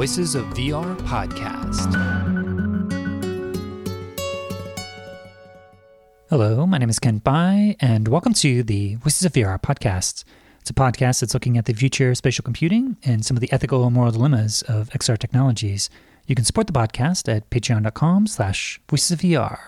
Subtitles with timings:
[0.00, 1.92] Voices of VR podcast.
[6.30, 10.24] Hello, my name is Kent Bye, and welcome to the Voices of VR podcast.
[10.58, 13.52] It's a podcast that's looking at the future of spatial computing and some of the
[13.52, 15.90] ethical and moral dilemmas of XR technologies.
[16.26, 19.58] You can support the podcast at patreon.com slash voices of VR.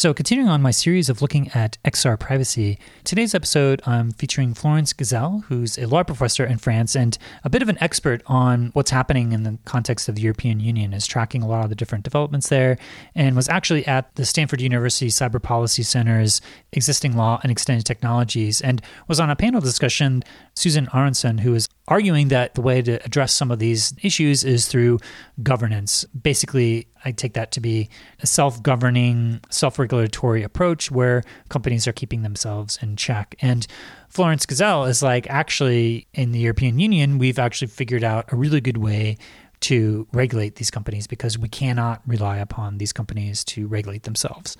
[0.00, 4.94] So, continuing on my series of looking at XR privacy, today's episode I'm featuring Florence
[4.94, 8.90] G'sell, who's a law professor in France and a bit of an expert on what's
[8.90, 12.04] happening in the context of the European Union, is tracking a lot of the different
[12.04, 12.78] developments there,
[13.14, 16.40] and was actually at the Stanford University Cyber Policy Center's
[16.72, 20.24] Existing Law and Extended Technologies, and was on a panel discussion.
[20.54, 24.66] Susan Aaronson, who is arguing that the way to address some of these issues is
[24.66, 24.98] through
[25.42, 26.04] governance.
[26.04, 27.88] Basically, I take that to be
[28.20, 33.34] a self governing, self regulatory approach where companies are keeping themselves in check.
[33.40, 33.66] And
[34.08, 38.60] Florence G'sell is like, actually, in the European Union, we've actually figured out a really
[38.60, 39.16] good way
[39.60, 44.56] to regulate these companies because we cannot rely upon these companies to regulate themselves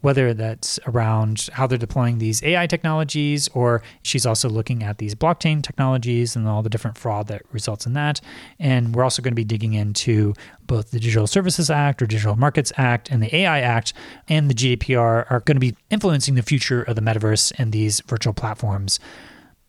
[0.00, 5.14] whether that's around how they're deploying these AI technologies, or she's also looking at these
[5.14, 8.20] blockchain technologies and all the different fraud that results in that.
[8.58, 10.34] And we're also going to be digging into
[10.66, 13.92] both the Digital Services Act or Digital Markets Act and the AI Act
[14.28, 18.00] and the GDPR are going to be influencing the future of the metaverse and these
[18.02, 19.00] virtual platforms.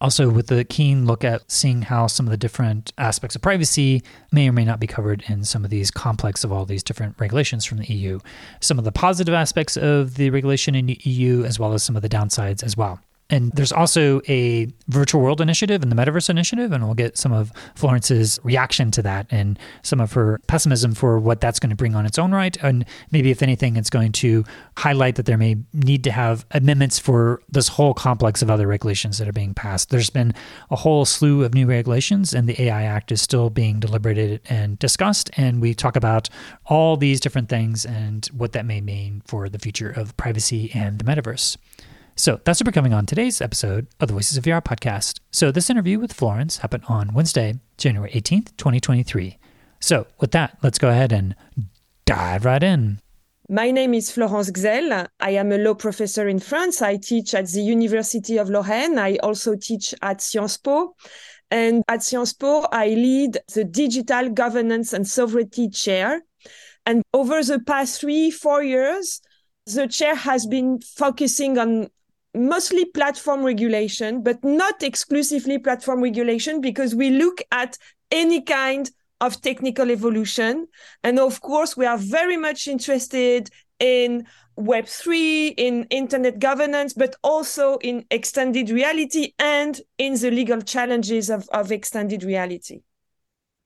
[0.02, 4.02] Also, with the keen look at seeing how some of the different aspects of privacy
[4.32, 7.16] may or may not be covered in some of these complex of all these different
[7.20, 8.18] regulations from the EU.
[8.62, 11.98] Some of the positive aspects of the regulation in the EU, as well as some
[11.98, 13.02] of the downsides as well.
[13.30, 17.32] And there's also a virtual world initiative and the metaverse initiative, and we'll get some
[17.32, 21.76] of Florence's reaction to that and some of her pessimism for what that's going to
[21.76, 22.58] bring on its own right.
[22.64, 24.44] And maybe, if anything, it's going to
[24.78, 29.20] highlight that there may need to have amendments for this whole complex of other regulations
[29.20, 29.90] that are being passed.
[29.90, 30.34] There's been
[30.72, 34.80] a whole slew of new regulations, and the AI Act is still being deliberated and
[34.80, 35.30] discussed.
[35.38, 36.30] And we talk about
[36.66, 40.98] all these different things and what that may mean for the future of privacy and
[40.98, 41.58] the metaverse.
[42.20, 45.22] So that's what we're coming on today's episode of the Voices of VR podcast.
[45.32, 49.40] So this interview with Florence happened on Wednesday, January 18th, 2023.
[49.80, 51.34] So with that, let's go ahead and
[52.04, 53.00] dive right in.
[53.48, 55.08] My name is Florence G'sell.
[55.22, 56.82] I am a law professor in France.
[56.82, 59.00] I teach at the University of Lorraine.
[59.00, 60.98] I also teach at Sciences Po.
[61.50, 66.24] And at Sciences Po, I lead the Digital Governance and Sovereignty Chair.
[66.86, 69.22] And over the past three, four years,
[69.66, 71.88] the chair has been focusing on
[72.34, 77.78] mostly platform regulation, but not exclusively platform regulation because we look at
[78.12, 78.90] any kind
[79.22, 80.68] of technical evolution.
[81.04, 84.26] And of course, we are very much interested in
[84.58, 91.48] Web3, in internet governance, but also in extended reality and in the legal challenges of,
[91.54, 92.82] of extended reality.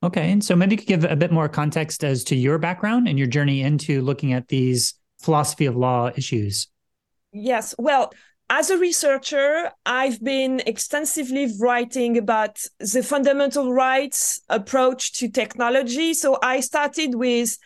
[0.04, 0.32] Okay.
[0.32, 3.18] And so maybe you could give a bit more context as to your background and
[3.18, 6.68] your journey into looking at these philosophy of law issues.
[7.32, 7.74] Yes.
[7.80, 8.14] Well,
[8.50, 16.14] as a researcher, I've been extensively writing about the fundamental rights approach to technology.
[16.14, 17.58] So I started with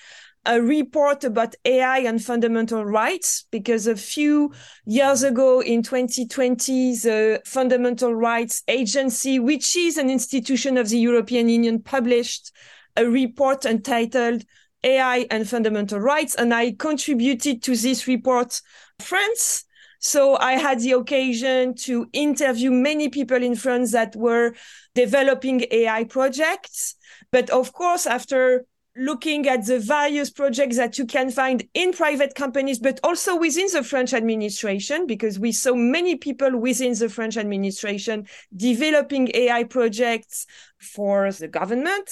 [0.47, 4.53] a report about AI and fundamental rights because a few
[4.85, 11.49] years ago in 2020, the Fundamental Rights Agency, which is an institution of the European
[11.49, 12.53] Union, published
[12.95, 14.43] a report entitled
[14.83, 16.33] AI and Fundamental Rights.
[16.35, 18.61] And I contributed to this report,
[18.99, 19.65] France,
[19.99, 24.53] so I had the occasion to interview many people in France that were
[24.95, 26.95] developing AI projects.
[27.31, 28.65] But of course, after
[28.97, 33.67] looking at the various projects that you can find in private companies, but also within
[33.71, 40.47] the French administration, because we saw many people within the French administration developing AI projects
[40.79, 42.09] for the government.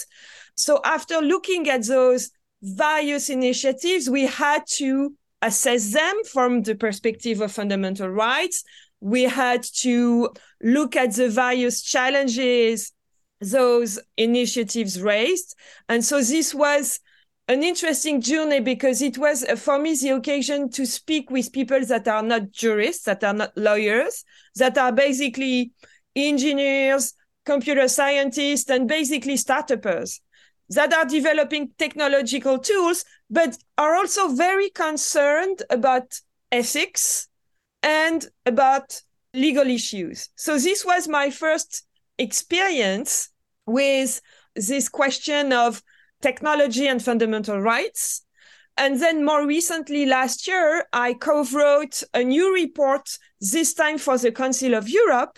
[0.55, 2.29] So after looking at those
[2.61, 5.13] various initiatives, we had to
[5.45, 8.63] assess them from the perspective of fundamental rights.
[8.99, 10.29] We had to
[10.61, 12.91] look at the various challenges
[13.41, 15.55] those initiatives raised.
[15.89, 16.99] And so this was
[17.47, 21.85] an interesting journey because it was uh, for me the occasion to speak with people
[21.85, 24.23] that are not jurists, that are not lawyers,
[24.55, 25.71] that are basically
[26.15, 27.13] engineers,
[27.45, 30.21] computer scientists, and basically startups
[30.69, 36.19] that are developing technological tools, but are also very concerned about
[36.51, 37.27] ethics
[37.83, 39.01] and about
[39.33, 40.29] legal issues.
[40.35, 41.85] So this was my first
[42.17, 43.29] experience
[43.65, 44.21] with
[44.55, 45.83] this question of
[46.21, 48.21] technology and fundamental rights.
[48.77, 54.31] And then more recently, last year, I co-wrote a new report, this time for the
[54.31, 55.37] Council of Europe,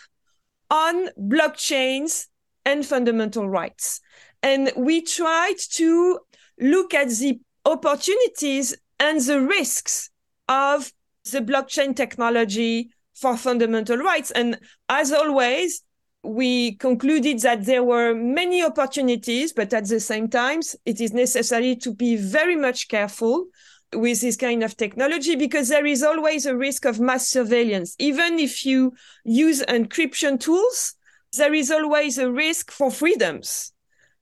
[0.69, 2.27] on blockchains
[2.65, 4.01] and fundamental rights.
[4.43, 6.19] And we tried to
[6.59, 10.09] look at the opportunities and the risks
[10.47, 10.91] of
[11.31, 14.31] the blockchain technology for fundamental rights.
[14.31, 15.83] And as always,
[16.23, 21.75] we concluded that there were many opportunities, but at the same time, it is necessary
[21.77, 23.47] to be very much careful
[23.95, 27.95] with this kind of technology because there is always a risk of mass surveillance.
[27.99, 28.93] Even if you
[29.23, 30.95] use encryption tools,
[31.37, 33.71] there is always a risk for freedoms.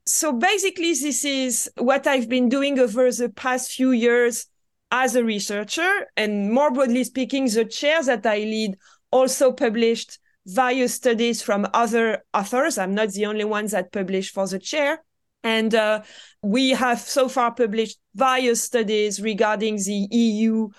[0.07, 4.45] So basically, this is what I've been doing over the past few years
[4.91, 6.07] as a researcher.
[6.15, 8.77] And more broadly speaking, the chair that I lead
[9.11, 12.77] also published various studies from other authors.
[12.77, 15.03] I'm not the only one that published for the chair.
[15.43, 16.03] And uh,
[16.43, 20.69] we have so far published various studies regarding the EU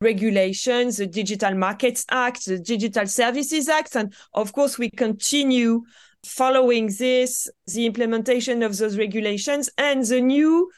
[0.00, 3.96] regulations, the Digital Markets Act, the Digital Services Act.
[3.96, 5.82] And of course, we continue
[6.26, 10.70] following this, the implementation of those regulations and the new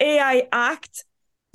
[0.00, 1.04] AI Act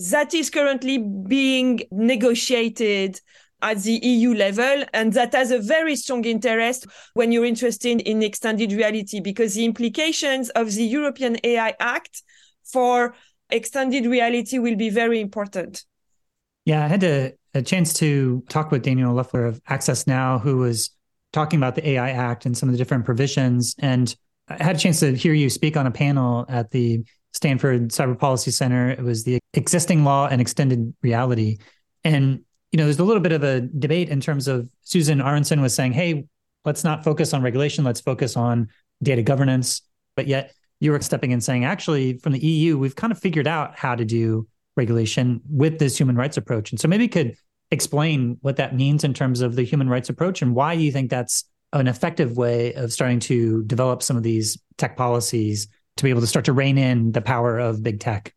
[0.09, 3.19] that is currently being negotiated
[3.61, 8.21] at the EU level, and that has a very strong interest when you're interested in
[8.21, 12.23] extended reality, because the implications of the European AI Act
[12.65, 13.15] for
[13.49, 15.85] extended reality will be very important.
[16.65, 20.57] Yeah, I had a, a chance to talk with Daniel Leufer of Access Now, who
[20.57, 20.89] was
[21.33, 23.75] talking about the AI Act and some of the different provisions.
[23.79, 24.15] And
[24.47, 27.03] I had a chance to hear you speak on a panel at the
[27.33, 28.89] Stanford Cyber Policy Center.
[28.89, 31.57] It was the existing law and extended reality.
[32.03, 32.41] And
[32.71, 35.75] you know, there's a little bit of a debate in terms of Susan Aaronson was
[35.75, 36.25] saying, hey,
[36.65, 38.67] let's not focus on regulation, let's focus on
[39.03, 39.83] data governance.
[40.15, 43.47] But yet you were stepping in saying, actually, from the EU, we've kind of figured
[43.47, 46.71] out how to do regulation with this human rights approach.
[46.71, 47.35] And so maybe could
[47.73, 51.09] explain what that means in terms of the human rights approach and why you think
[51.09, 55.67] that's an effective way of starting to develop some of these tech policies
[55.97, 58.33] to be able to start to rein in the power of big tech.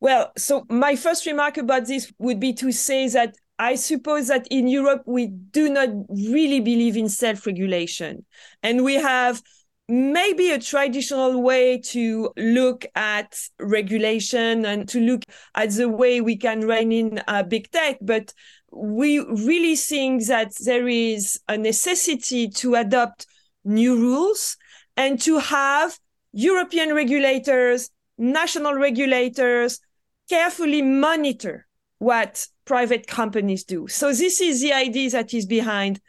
[0.00, 4.46] Well, so my first remark about this would be to say that I suppose that
[4.50, 8.24] in Europe, we do not really believe in self regulation.
[8.62, 9.42] And we have
[9.88, 15.22] maybe a traditional way to look at regulation and to look
[15.54, 17.98] at the way we can rein in uh, big tech.
[18.00, 18.32] But
[18.72, 23.26] we really think that there is a necessity to adopt
[23.64, 24.56] new rules
[24.96, 25.98] and to have
[26.32, 29.80] European regulators, national regulators,
[30.28, 31.66] carefully monitor
[31.98, 33.86] what private companies do.
[33.88, 36.00] So this is the idea that is behind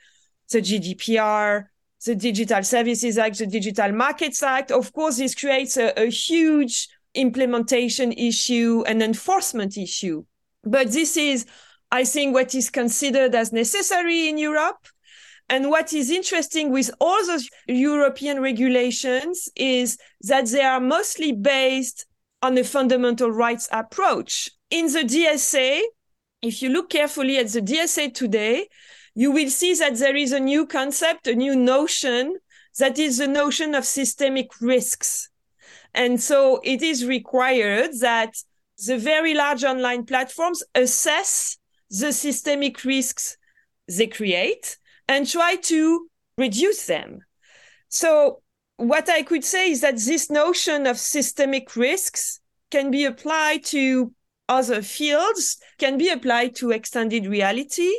[0.52, 1.66] the GDPR,
[2.06, 4.72] the Digital Services Act, the Digital Markets Act.
[4.72, 10.24] Of course, this creates a, a huge implementation issue and enforcement issue.
[10.64, 11.46] But this is,
[11.92, 14.88] I think, what is considered as necessary in Europe.
[15.50, 22.06] And what is interesting with all those European regulations is that they are mostly based
[22.42, 24.50] on a fundamental rights approach.
[24.70, 25.82] In the DSA,
[26.42, 28.68] if you look carefully at the DSA today,
[29.18, 32.38] you will see that there is a new concept, a new notion
[32.78, 35.30] that is the notion of systemic risks.
[35.96, 38.36] And so it is required that
[38.86, 41.58] the very large online platforms assess
[41.90, 43.38] the systemic risks
[43.88, 44.78] they create
[45.08, 47.22] and try to reduce them.
[47.90, 48.44] So
[48.76, 52.40] what I could say is that this notion of systemic risks
[52.70, 54.14] can be applied to
[54.48, 57.92] other fields, can be applied to extended reality.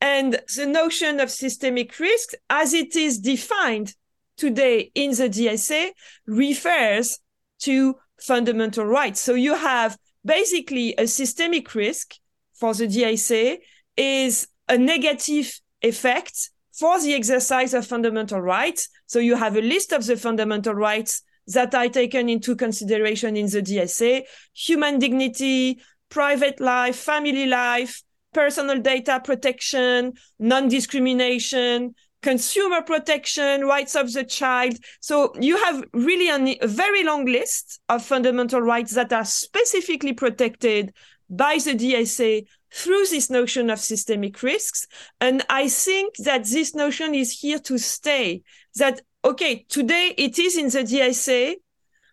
[0.00, 3.94] And the notion of systemic risk, as it is defined
[4.36, 5.90] today in the DSA,
[6.26, 7.18] refers
[7.60, 9.20] to fundamental rights.
[9.20, 12.14] So you have basically a systemic risk
[12.54, 13.58] for the DSA
[13.96, 18.88] is a negative effect for the exercise of fundamental rights.
[19.06, 23.46] So you have a list of the fundamental rights that are taken into consideration in
[23.46, 28.02] the DSA, human dignity, private life, family life,
[28.36, 34.76] personal data protection, non-discrimination, consumer protection, rights of the child.
[35.00, 40.92] So you have really a very long list of fundamental rights that are specifically protected
[41.30, 44.86] by the DSA through this notion of systemic risks.
[45.18, 48.42] And I think that this notion is here to stay.
[48.74, 51.54] That, okay, today it is in the DSA,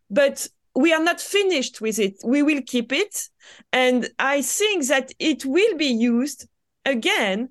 [0.09, 2.15] but we are not finished with it.
[2.23, 3.29] We will keep it.
[3.71, 6.47] And I think that it will be used
[6.85, 7.49] again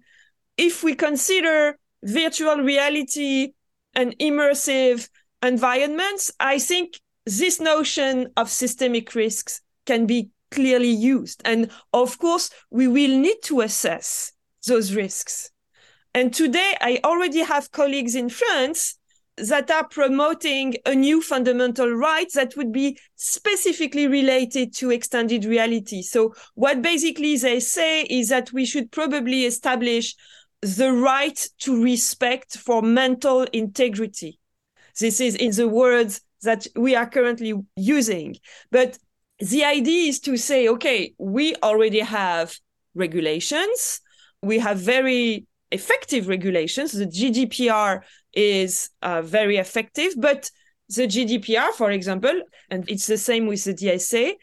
[0.57, 3.53] if we consider virtual reality
[3.95, 5.09] and immersive
[5.43, 6.33] environments.
[6.41, 11.43] I think this notion of systemic risks can be clearly used.
[11.45, 14.33] And of course, we will need to assess
[14.67, 15.51] those risks.
[16.15, 18.99] And today, I already have colleagues in France
[19.39, 26.03] that are promoting a new fundamental right that would be specifically related to extended reality.
[26.03, 30.15] So what basically they say is that we should probably establish
[30.61, 34.39] the right to respect for mental integrity.
[35.01, 38.37] This is in the words that we are currently using.
[38.71, 38.99] But
[39.39, 42.57] the idea is to say, okay, we already have
[42.95, 44.01] regulations.
[44.43, 46.93] We have very effective regulations.
[46.93, 50.51] The GDPR is uh, very effective, but
[50.89, 54.35] the GDPR, for example, and it's the same with the DSA,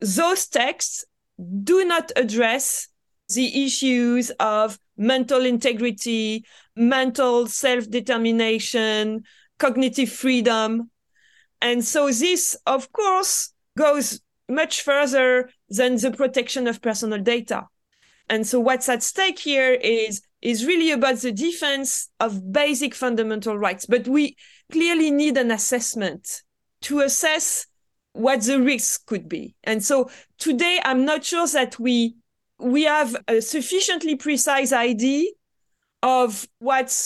[0.00, 1.04] those texts
[1.62, 2.88] do not address
[3.28, 9.24] the issues of mental integrity, mental self determination,
[9.58, 10.90] cognitive freedom.
[11.60, 17.66] And so this, of course, goes much further than the protection of personal data.
[18.28, 23.58] And so what's at stake here is is really about the defense of basic fundamental
[23.58, 23.84] rights.
[23.84, 24.36] But we
[24.70, 26.42] clearly need an assessment
[26.82, 27.66] to assess
[28.12, 29.56] what the risks could be.
[29.64, 32.14] And so today I'm not sure that we
[32.60, 35.30] we have a sufficiently precise idea
[36.04, 36.96] of what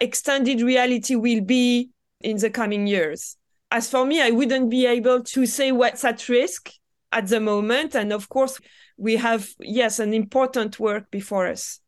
[0.00, 1.90] extended reality will be
[2.22, 3.36] in the coming years.
[3.70, 6.70] As for me, I wouldn't be able to say what's at risk
[7.12, 7.94] at the moment.
[7.94, 8.58] And of course,
[8.96, 11.80] we have, yes, an important work before us.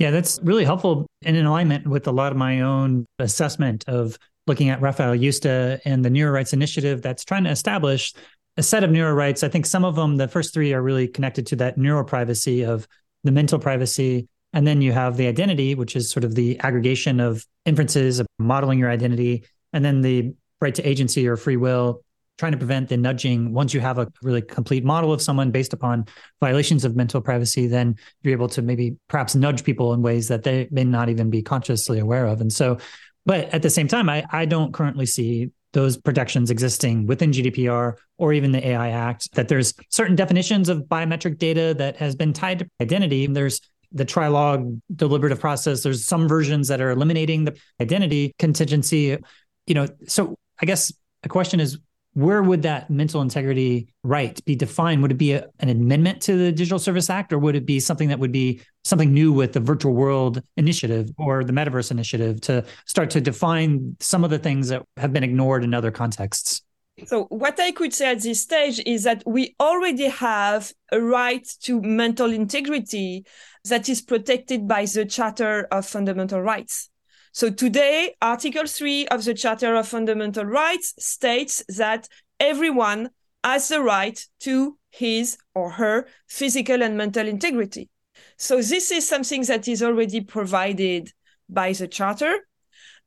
[0.00, 4.18] Yeah, that's really helpful and in alignment with a lot of my own assessment of
[4.46, 8.14] looking at Rafael Yuste and the Neurorights Initiative that's trying to establish
[8.56, 9.42] a set of neuro rights.
[9.42, 12.64] I think some of them, the first three, are really connected to that neuro privacy
[12.64, 12.88] of
[13.24, 14.26] the mental privacy.
[14.54, 18.26] And then you have the identity, which is sort of the aggregation of inferences of
[18.38, 19.44] modeling your identity.
[19.74, 22.02] And then the right to agency or free will,
[22.40, 23.52] trying to prevent the nudging.
[23.52, 26.06] Once you have a really complete model of someone based upon
[26.40, 30.42] violations of mental privacy, then you're able to maybe perhaps nudge people in ways that
[30.42, 32.40] they may not even be consciously aware of.
[32.40, 32.78] And so,
[33.26, 37.96] but at the same time, I, I don't currently see those protections existing within GDPR
[38.16, 42.32] or even the AI Act, that there's certain definitions of biometric data that has been
[42.32, 43.26] tied to identity.
[43.26, 43.60] There's
[43.92, 45.82] the trilogue deliberative process.
[45.82, 49.18] There's some versions that are eliminating the identity contingency.
[49.66, 50.90] You know, so I guess
[51.22, 51.78] the question is
[52.14, 55.02] where would that mental integrity right be defined?
[55.02, 57.78] Would it be a, an amendment to the Digital Service Act, or would it be
[57.78, 62.40] something that would be something new with the Virtual World Initiative or the Metaverse Initiative
[62.42, 66.62] to start to define some of the things that have been ignored in other contexts?
[67.06, 71.48] So, what I could say at this stage is that we already have a right
[71.62, 73.24] to mental integrity
[73.64, 76.89] that is protected by the Charter of Fundamental Rights.
[77.32, 82.08] So today, Article 3 of the Charter of Fundamental Rights states that
[82.40, 83.10] everyone
[83.44, 87.88] has the right to his or her physical and mental integrity.
[88.36, 91.12] So this is something that is already provided
[91.48, 92.46] by the Charter.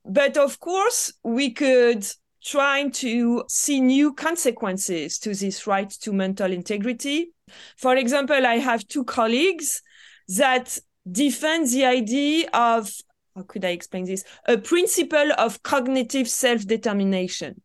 [0.06, 2.06] But of course, we could
[2.44, 7.32] try to see new consequences to this right to mental integrity.
[7.77, 9.82] For example, I have two colleagues
[10.30, 10.77] that
[11.10, 12.92] defend the idea of
[13.36, 14.24] how could I explain this?
[14.46, 17.62] A principle of cognitive self determination.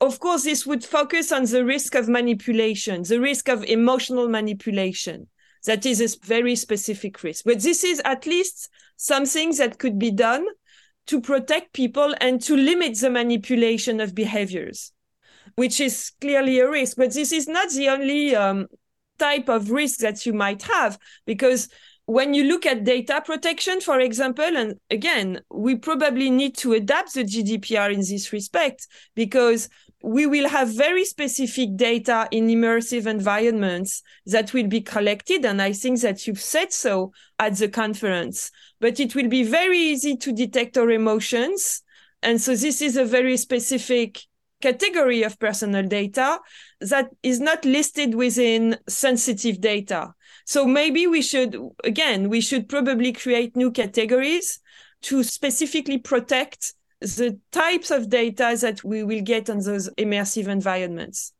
[0.00, 5.28] Of course, this would focus on the risk of manipulation, the risk of emotional manipulation.
[5.64, 7.44] That is a very specific risk.
[7.46, 10.46] But this is at least something that could be done
[11.06, 14.92] to protect people and to limit the manipulation of behaviors,
[15.54, 16.98] which is clearly a risk.
[16.98, 18.66] But this is not the only um,
[19.18, 21.68] type of risk that you might have, because
[22.06, 27.14] when you look at data protection, for example, and again, we probably need to adapt
[27.14, 29.68] the GDPR in this respect because
[30.02, 35.46] we will have very specific data in immersive environments that will be collected.
[35.46, 39.78] And I think that you've said so at the conference, but it will be very
[39.78, 41.82] easy to detect our emotions.
[42.22, 44.20] And so this is a very specific
[44.60, 46.38] category of personal data
[46.80, 50.12] that is not listed within sensitive data.
[50.44, 54.60] So maybe we should, again, we should probably create new categories
[55.02, 61.32] to specifically protect the types of data that we will get on those immersive environments.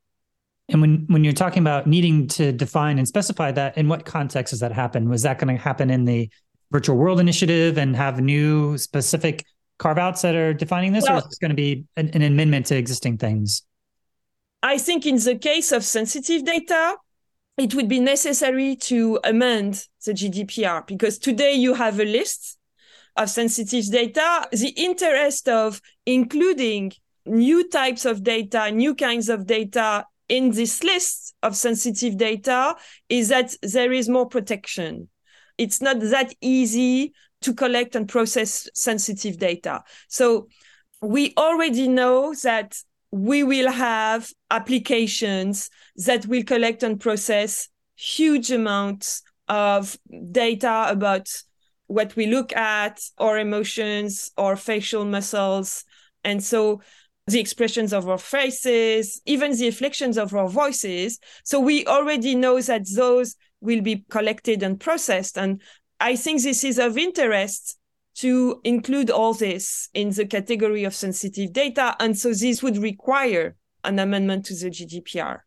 [0.69, 4.51] And when, when you're talking about needing to define and specify that, in what context
[4.51, 5.09] does that happen?
[5.09, 6.29] Was that going to happen in the
[6.71, 9.45] virtual world initiative and have new specific
[9.77, 12.21] carve outs that are defining this, well, or is this going to be an, an
[12.21, 13.63] amendment to existing things?
[14.63, 16.95] I think in the case of sensitive data,
[17.57, 22.57] it would be necessary to amend the GDPR because today you have a list
[23.15, 24.47] of sensitive data.
[24.51, 26.91] The interest of including
[27.25, 32.75] new types of data, new kinds of data in this list of sensitive data
[33.09, 35.07] is that there is more protection.
[35.57, 39.83] It's not that easy to collect and process sensitive data.
[40.09, 40.47] So
[41.01, 42.77] we already know that
[43.11, 49.97] we will have applications that will collect and process huge amounts of
[50.31, 51.29] data about
[51.87, 55.85] what we look at, our emotions, our facial muscles.
[56.23, 56.81] And so
[57.27, 61.19] the expressions of our faces, even the inflections of our voices.
[61.43, 65.37] So we already know that those will be collected and processed.
[65.37, 65.61] And
[65.99, 67.77] I think this is of interest
[68.15, 71.95] to include all this in the category of sensitive data.
[71.99, 75.39] And so this would require an amendment to the GDPR.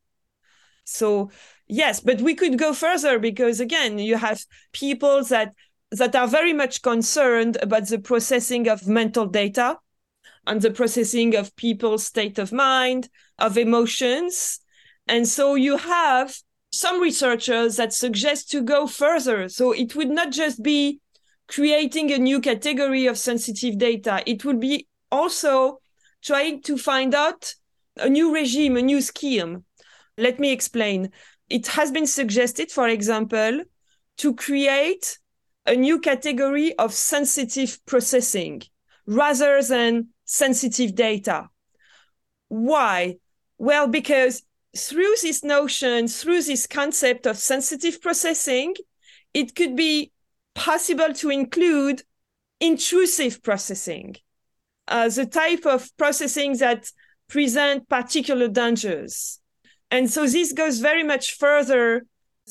[0.84, 1.30] So
[1.66, 5.54] yes, but we could go further because again, you have people that
[5.90, 9.78] that are very much concerned about the processing of mental data
[10.46, 13.08] and the processing of people's state of mind,
[13.38, 14.60] of emotions.
[15.06, 16.36] And so you have
[16.70, 19.48] some researchers that suggest to go further.
[19.48, 21.00] So it would not just be
[21.48, 24.22] creating a new category of sensitive data.
[24.26, 25.80] It would be also
[26.22, 27.54] trying to find out
[27.96, 29.64] a new regime, a new scheme.
[30.16, 31.10] Let me explain.
[31.48, 33.62] It has been suggested, for example,
[34.18, 35.18] to create
[35.66, 38.62] a new category of sensitive processing
[39.06, 41.48] rather than sensitive data.
[42.48, 43.16] Why?
[43.56, 44.42] Well, because
[44.76, 48.74] through this notion, through this concept of sensitive processing,
[49.32, 50.12] it could be
[50.58, 52.02] possible to include
[52.60, 54.16] intrusive processing,
[54.88, 56.90] uh, the type of processing that
[57.28, 59.40] present particular dangers.
[59.90, 62.04] And so this goes very much further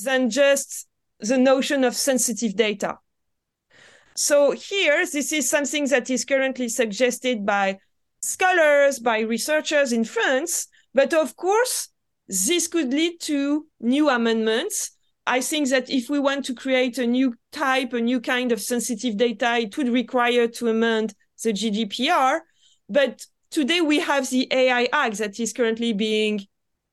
[0.04, 0.88] than just
[1.20, 2.98] the notion of sensitive data.
[4.16, 7.80] So here, this is something that is currently suggested by
[8.22, 10.68] scholars, by researchers in France.
[10.94, 11.90] But of course,
[12.28, 14.97] this could lead to new amendments.
[15.27, 18.62] I think that if we want to create a new type, a new kind of
[18.62, 22.39] sensitive data, it would require to amend the GDPR.
[22.89, 26.46] But today we have the AI Act that is currently being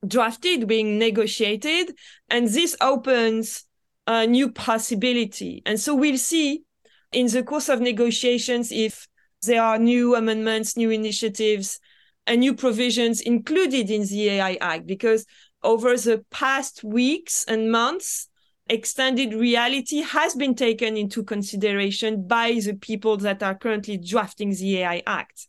[0.07, 1.95] drafted, being negotiated,
[2.29, 3.65] and this opens
[4.07, 5.63] a new possibility.
[5.65, 6.65] And so we'll see
[7.13, 9.07] in the course of negotiations if
[9.43, 11.79] there are new amendments, new initiatives,
[12.27, 15.25] and new provisions included in the AI Act, because
[15.65, 18.29] over the past weeks and months,
[18.69, 24.79] extended reality has been taken into consideration by the people that are currently drafting the
[24.79, 25.49] AI Act.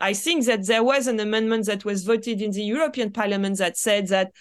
[0.00, 3.76] I think that there was an amendment that was voted in the European Parliament that
[3.76, 4.32] said that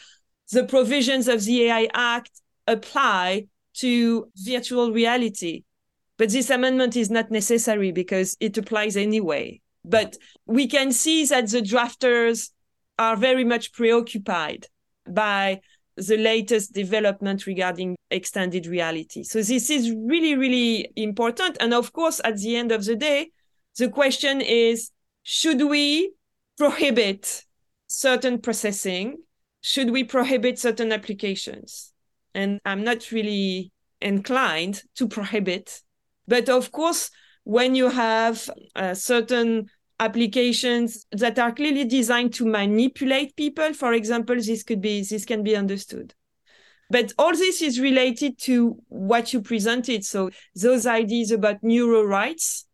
[0.51, 2.31] the provisions of the AI Act
[2.65, 5.63] apply to virtual reality.
[6.17, 9.61] But this amendment is not necessary because it applies anyway.
[9.85, 12.49] But we can see that the drafters
[12.97, 14.67] are very much preoccupied
[15.13, 15.61] by
[15.95, 19.23] the latest development regarding extended reality.
[19.23, 21.57] So this is really, really important.
[21.59, 23.31] And of course, at the end of the day,
[23.77, 24.91] the question is,
[25.23, 26.13] should we
[26.57, 27.43] prohibit
[27.87, 29.17] certain processing?
[29.61, 31.91] Should we prohibit certain applications?
[32.33, 35.81] And I'm not really inclined to prohibit
[36.29, 37.09] but of course,
[37.43, 39.69] when you have uh, certain
[39.99, 45.43] applications that are clearly designed to manipulate people, for example, this could be this can
[45.43, 46.13] be understood.
[46.89, 50.03] But all this is related to what you presented.
[50.03, 52.65] So those ideas about neuro rights,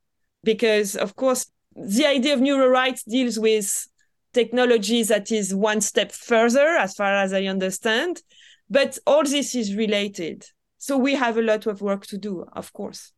[0.44, 3.88] because of course the idea of neuro rights deals with
[4.34, 8.22] technology that is one step further, as far as I understand.
[8.70, 10.46] But all this is related.
[10.78, 13.12] So we have a lot of work to do, of course.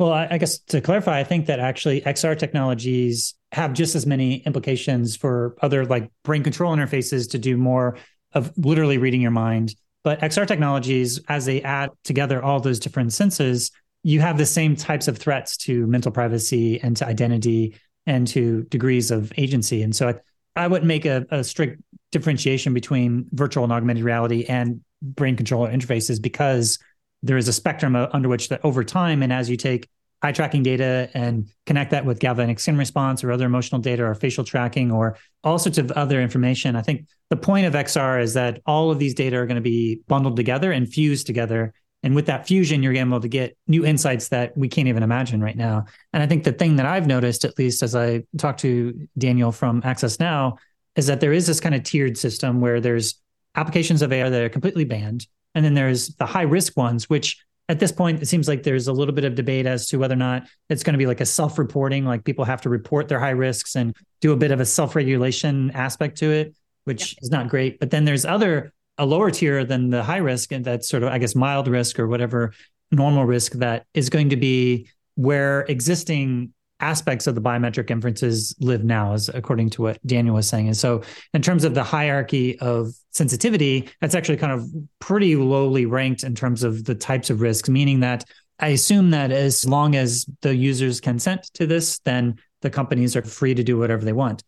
[0.00, 4.36] Well, I, guess to clarify, I think that actually XR technologies have just as many
[4.46, 7.98] implications for other like brain control interfaces to do more
[8.32, 9.74] of literally reading your mind.
[10.02, 14.74] But XR technologies, as they add together all those different senses, you have the same
[14.74, 19.82] types of threats to mental privacy and to identity and to degrees of agency.
[19.82, 20.14] And so I,
[20.56, 25.70] I wouldn't make a, a strict differentiation between virtual and augmented reality and brain controller
[25.70, 26.78] interfaces because
[27.22, 29.88] there is a spectrum uh, under which that over time and as you take
[30.22, 34.14] eye tracking data and connect that with galvanic skin response or other emotional data or
[34.14, 38.34] facial tracking or all sorts of other information i think the point of xr is
[38.34, 41.72] that all of these data are going to be bundled together and fused together.
[42.02, 44.68] And with that fusion you're going to be able to get new insights that we
[44.68, 45.84] can't even imagine right now.
[46.12, 49.52] And i think the thing that i've noticed at least as i talk to daniel
[49.52, 50.56] from access now
[50.96, 53.20] is that there is this kind of tiered system where there's
[53.54, 57.42] applications of ar that are completely banned and then there's the high risk ones, which
[57.68, 60.14] at this point, it seems like there's a little bit of debate as to whether
[60.14, 63.06] or not it's going to be like a self reporting, like people have to report
[63.06, 67.12] their high risks and do a bit of a self regulation aspect to it, which
[67.12, 67.18] yeah.
[67.22, 67.78] is not great.
[67.78, 71.10] But then there's other, a lower tier than the high risk, and that's sort of,
[71.10, 72.52] I guess, mild risk or whatever
[72.90, 78.84] normal risk that is going to be where existing aspects of the biometric inferences live
[78.84, 80.66] now, as according to what Daniel was saying.
[80.66, 81.02] And so,
[81.34, 86.34] in terms of the hierarchy of sensitivity, that's actually kind of pretty lowly ranked in
[86.34, 88.24] terms of the types of risks, meaning that
[88.58, 93.22] I assume that as long as the users consent to this, then the companies are
[93.22, 94.44] free to do whatever they want.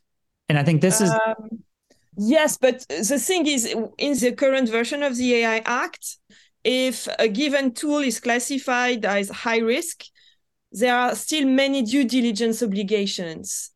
[0.48, 1.10] And I think this is.
[1.10, 1.62] Um,
[2.16, 6.18] yes, but the thing is, in the current version of the AI Act,
[6.64, 10.04] if a given tool is classified as high risk,
[10.72, 13.70] there are still many due diligence obligations.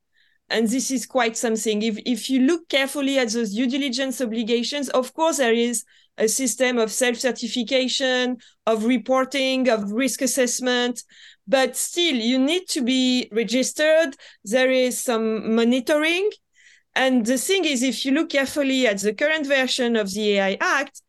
[0.49, 1.83] And this is quite something.
[1.83, 5.85] If, if you look carefully at those due diligence obligations, of course, there is
[6.19, 11.03] a system of self certification, of reporting, of risk assessment,
[11.47, 14.17] but still, you need to be registered.
[14.45, 16.31] There is some monitoring.
[16.95, 20.57] And the thing is, if you look carefully at the current version of the AI
[20.61, 21.03] Act,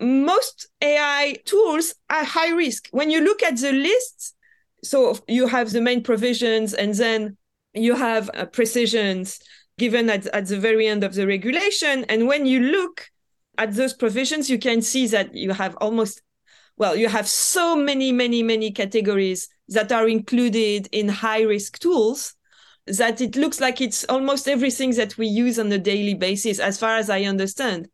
[0.00, 2.88] most AI tools are high risk.
[2.92, 4.33] When you look at the lists,
[4.84, 7.36] so you have the main provisions and then
[7.72, 9.40] you have uh, precisions
[9.78, 12.04] given at, at the very end of the regulation.
[12.04, 13.10] And when you look
[13.58, 16.22] at those provisions, you can see that you have almost,
[16.76, 22.34] well, you have so many, many, many categories that are included in high risk tools
[22.86, 26.78] that it looks like it's almost everything that we use on a daily basis, as
[26.78, 27.88] far as I understand.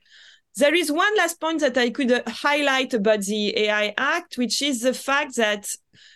[0.56, 4.60] There is one last point that I could uh, highlight about the AI Act, which
[4.60, 5.68] is the fact that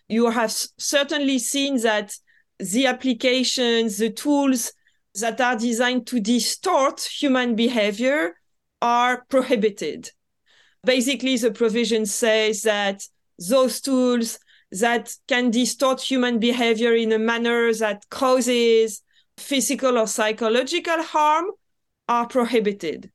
[0.08, 2.14] you have certainly seen that
[2.58, 4.72] the applications, the tools
[5.14, 8.34] that are designed to distort human behavior
[8.82, 10.10] are prohibited.
[10.84, 13.02] Basically, the provision says that
[13.38, 14.38] those tools
[14.70, 19.02] that can distort human behavior in a manner that causes
[19.36, 21.46] physical or psychological harm
[22.08, 23.10] are prohibited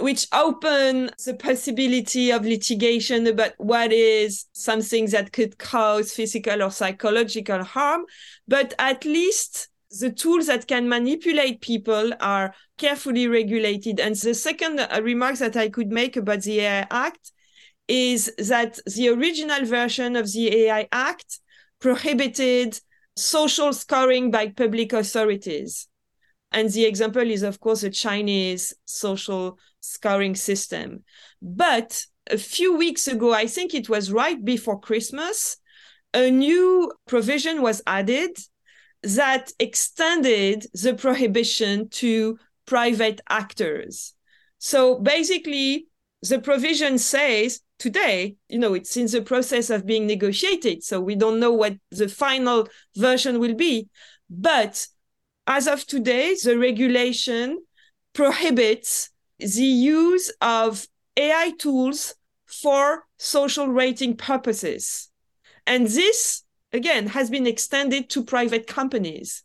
[0.00, 6.70] which open the possibility of litigation about what is something that could cause physical or
[6.70, 8.04] psychological harm.
[8.48, 9.68] But at least
[10.00, 14.00] the tools that can manipulate people are carefully regulated.
[14.00, 17.32] And the second uh, remark that I could make about the AI Act
[17.88, 21.40] is that the original version of the AI Act
[21.80, 22.80] prohibited
[23.16, 25.88] social scoring by public authorities.
[26.52, 31.04] And the example is, of course, the Chinese social scoring system.
[31.40, 35.56] But a few weeks ago, I think it was right before Christmas,
[36.14, 38.36] a new provision was added
[39.02, 44.14] that extended the prohibition to private actors.
[44.58, 45.88] So basically,
[46.22, 50.84] the provision says today, you know, it's in the process of being negotiated.
[50.84, 53.88] So we don't know what the final version will be.
[54.30, 54.86] But
[55.46, 57.58] as of today, the regulation
[58.12, 62.14] prohibits the use of AI tools
[62.46, 65.10] for social rating purposes.
[65.66, 69.42] And this, again, has been extended to private companies,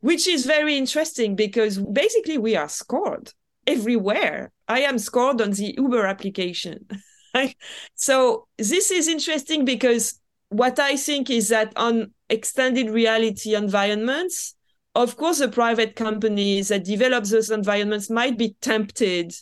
[0.00, 3.32] which is very interesting because basically we are scored
[3.66, 4.50] everywhere.
[4.68, 6.86] I am scored on the Uber application.
[7.94, 14.54] so this is interesting because what I think is that on extended reality environments,
[14.94, 19.32] of course, the private companies that develop those environments might be tempted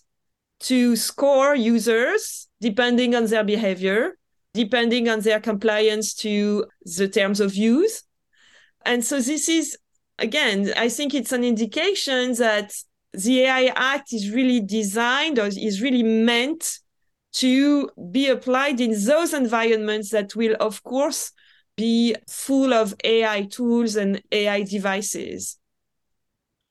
[0.60, 4.18] to score users depending on their behavior,
[4.54, 8.02] depending on their compliance to the terms of use.
[8.84, 9.76] And so this is,
[10.18, 12.72] again, I think it's an indication that
[13.12, 16.78] the AI Act is really designed or is really meant
[17.32, 21.32] to be applied in those environments that will, of course,
[21.80, 25.56] be full of AI tools and AI devices.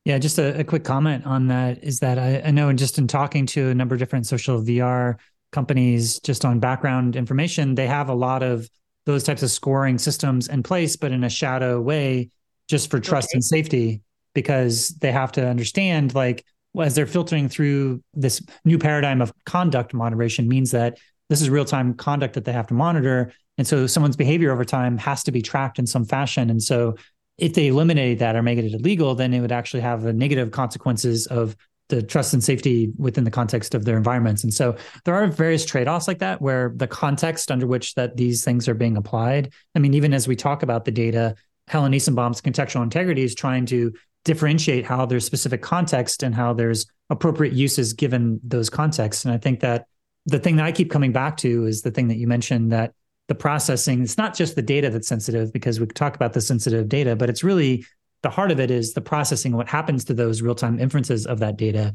[0.05, 3.07] Yeah, just a, a quick comment on that is that I, I, know just in
[3.07, 5.15] talking to a number of different social VR
[5.51, 8.69] companies, just on background information, they have a lot of
[9.05, 12.29] those types of scoring systems in place, but in a shadow way,
[12.67, 13.37] just for trust okay.
[13.37, 14.01] and safety,
[14.35, 16.45] because they have to understand like
[16.79, 21.65] as they're filtering through this new paradigm of conduct moderation means that this is real
[21.65, 25.33] time conduct that they have to monitor and so someone's behavior over time has to
[25.33, 26.49] be tracked in some fashion.
[26.49, 26.95] And so
[27.37, 30.51] if they eliminate that or make it illegal, then it would actually have the negative
[30.51, 31.57] consequences of
[31.89, 34.45] the trust and safety within the context of their environments.
[34.45, 38.45] And so there are various trade-offs like that where the context under which that these
[38.45, 39.51] things are being applied.
[39.75, 41.35] I mean, even as we talk about the data,
[41.67, 43.91] Helen Nissenbaum's contextual integrity is trying to
[44.23, 49.25] differentiate how there's specific context and how there's appropriate uses given those contexts.
[49.25, 49.85] And I think that
[50.27, 52.93] the thing that I keep coming back to is the thing that you mentioned that
[53.29, 54.01] the processing.
[54.01, 57.29] It's not just the data that's sensitive because we talk about the sensitive data, but
[57.29, 57.85] it's really
[58.23, 61.39] the heart of it is the processing, what happens to those real time inferences of
[61.39, 61.93] that data.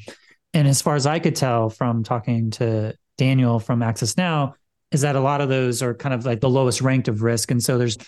[0.55, 4.55] And as far as I could tell from talking to Daniel from Access Now,
[4.93, 7.51] is that a lot of those are kind of like the lowest ranked of risk.
[7.51, 7.99] And so there's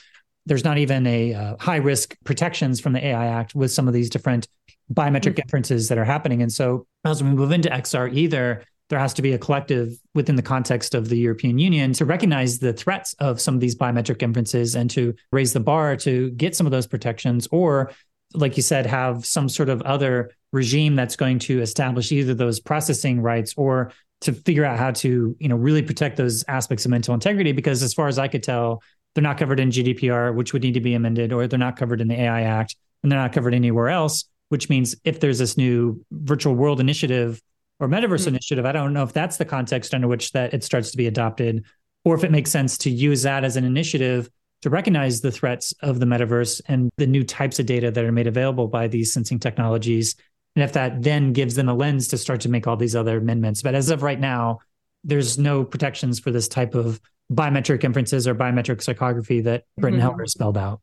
[0.47, 3.95] there's not even a uh, high risk protections from the AI Act with some of
[3.95, 4.47] these different
[4.93, 5.41] biometric mm-hmm.
[5.41, 6.41] inferences that are happening.
[6.41, 10.37] And so as we move into XR, either there has to be a collective within
[10.37, 14.23] the context of the European Union to recognize the threats of some of these biometric
[14.23, 17.91] inferences and to raise the bar to get some of those protections, or
[18.35, 22.61] like you said, have some sort of other regime that's going to establish either those
[22.61, 26.91] processing rights or to figure out how to, you know, really protect those aspects of
[26.91, 27.53] mental integrity.
[27.53, 28.83] Because as far as I could tell,
[29.15, 32.01] they're not covered in GDPR, which would need to be amended, or they're not covered
[32.01, 34.25] in the AI Act, and they're not covered anywhere else.
[34.49, 37.43] Which means if there's this new virtual world initiative
[37.81, 38.29] or metaverse mm-hmm.
[38.29, 41.07] initiative, I don't know if that's the context under which that it starts to be
[41.07, 41.65] adopted,
[42.05, 44.31] or if it makes sense to use that as an initiative
[44.63, 48.13] to recognize the threats of the metaverse and the new types of data that are
[48.13, 50.17] made available by these sensing technologies
[50.57, 53.19] and if that then gives them a lens to start to make all these other
[53.19, 53.61] amendments.
[53.61, 54.61] But as of right now,
[55.05, 56.99] there's no protections for this type of
[57.31, 60.09] biometric inferences or biometric psychography that Brittan mm-hmm.
[60.09, 60.81] Heller spelled out.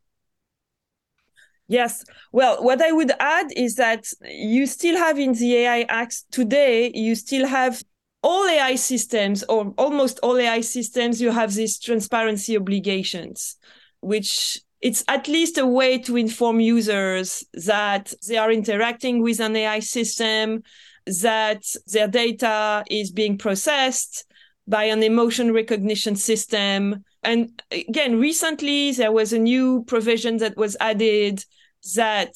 [1.66, 2.04] Yes.
[2.32, 6.90] Well, what I would add is that you still have in the AI Act today,
[6.94, 7.82] you still have
[8.22, 13.56] all AI systems or almost all AI systems, you have these transparency obligations,
[14.00, 19.56] which it's at least a way to inform users that they are interacting with an
[19.56, 20.62] AI system,
[21.06, 24.26] that their data is being processed
[24.66, 27.04] by an emotion recognition system.
[27.22, 31.44] And again, recently there was a new provision that was added
[31.94, 32.34] that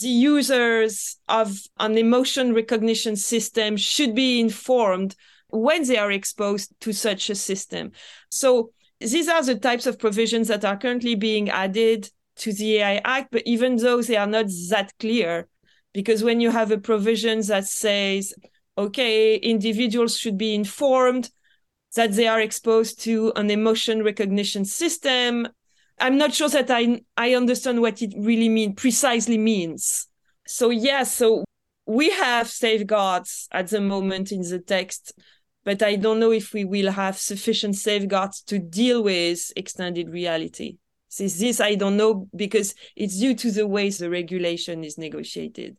[0.00, 5.14] the users of an emotion recognition system should be informed
[5.48, 7.92] when they are exposed to such a system.
[8.30, 13.00] So these are the types of provisions that are currently being added to the AI
[13.04, 15.48] Act, but even though they are not that clear,
[15.92, 18.34] because when you have a provision that says,
[18.76, 21.30] okay, individuals should be informed
[21.94, 25.46] that they are exposed to an emotion recognition system,
[25.98, 30.08] I'm not sure that I I understand what it really mean precisely means.
[30.46, 31.44] So yes, yeah, so
[31.86, 35.12] we have safeguards at the moment in the text
[35.64, 40.76] but I don't know if we will have sufficient safeguards to deal with extended reality.
[41.18, 45.76] This, this I don't know because it's due to the ways the regulation is negotiated.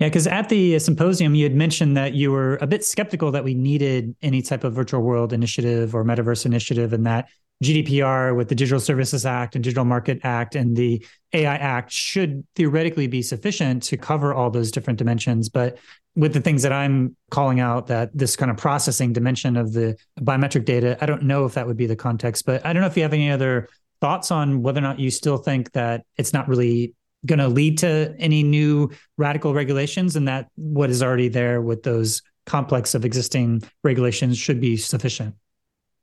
[0.00, 3.44] Yeah, because at the symposium, you had mentioned that you were a bit skeptical that
[3.44, 7.28] we needed any type of virtual world initiative or metaverse initiative, and that
[7.64, 12.46] GDPR with the Digital Services Act and Digital Market Act and the AI Act should
[12.54, 15.48] theoretically be sufficient to cover all those different dimensions.
[15.48, 15.78] But
[16.14, 19.96] with the things that I'm calling out, that this kind of processing dimension of the
[20.20, 22.86] biometric data, I don't know if that would be the context, but I don't know
[22.86, 23.68] if you have any other
[24.00, 26.94] thoughts on whether or not you still think that it's not really
[27.26, 31.82] going to lead to any new radical regulations and that what is already there with
[31.82, 35.34] those complex of existing regulations should be sufficient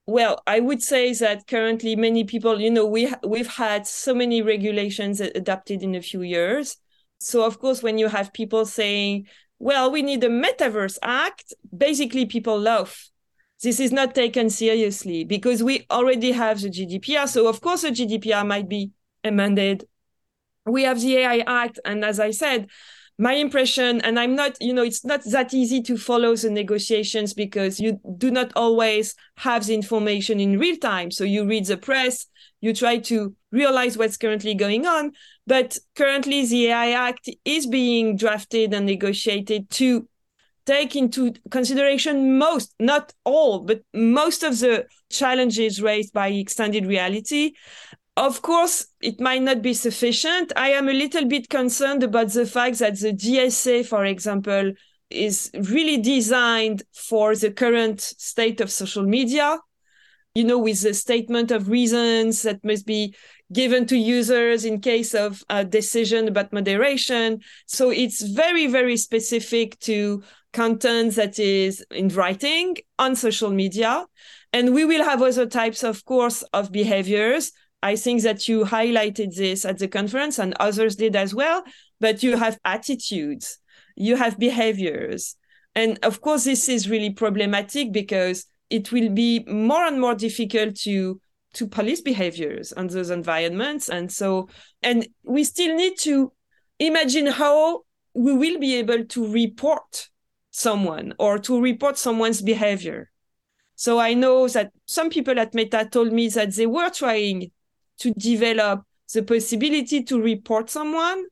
[0.08, 4.42] well i would say that currently many people you know we we've had so many
[4.42, 6.78] regulations adapted in a few years
[7.20, 9.28] so of course when you have people saying
[9.62, 13.12] well, we need a metaverse act, basically people laugh.
[13.62, 17.30] This is not taken seriously because we already have the GDPR.
[17.30, 18.90] So, of course, the GDPR might be
[19.24, 19.86] amended.
[20.66, 21.80] We have the AI Act.
[21.86, 22.70] And as I said,
[23.18, 27.34] my impression, and I'm not, you know, it's not that easy to follow the negotiations
[27.34, 31.12] because you do not always have the information in real time.
[31.12, 32.26] So you read the press,
[32.62, 35.12] you try to realize what's currently going on.
[35.46, 40.08] But currently, the AI Act is being drafted and negotiated to
[40.66, 47.54] take into consideration most, not all, but most of the challenges raised by extended reality.
[48.18, 50.52] Of course, it might not be sufficient.
[50.56, 54.74] I am a little bit concerned about the fact that the DSA, for example,
[55.10, 59.60] is really designed for the current state of social media
[60.34, 63.14] you know, with a statement of reasons that must be
[63.52, 67.42] given to users in case of a decision about moderation.
[67.66, 74.06] So it's very, very specific to content that is in writing on social media.
[74.54, 77.52] And we will have other types, of course, of behaviors.
[77.84, 81.64] I think that you highlighted this at the conference and others did as well,
[82.00, 83.58] but you have attitudes,
[83.96, 85.36] you have behaviors.
[85.76, 90.76] And of course, this is really problematic because it will be more and more difficult
[90.78, 91.20] to
[91.54, 94.48] to police behaviors on those environments and so
[94.82, 96.32] and we still need to
[96.80, 97.82] imagine how
[98.14, 100.10] we will be able to report
[100.52, 103.12] someone or to report someone's behavior
[103.76, 107.52] so i know that some people at meta told me that they were trying
[108.02, 108.84] to develop
[109.14, 111.26] the possibility to report someone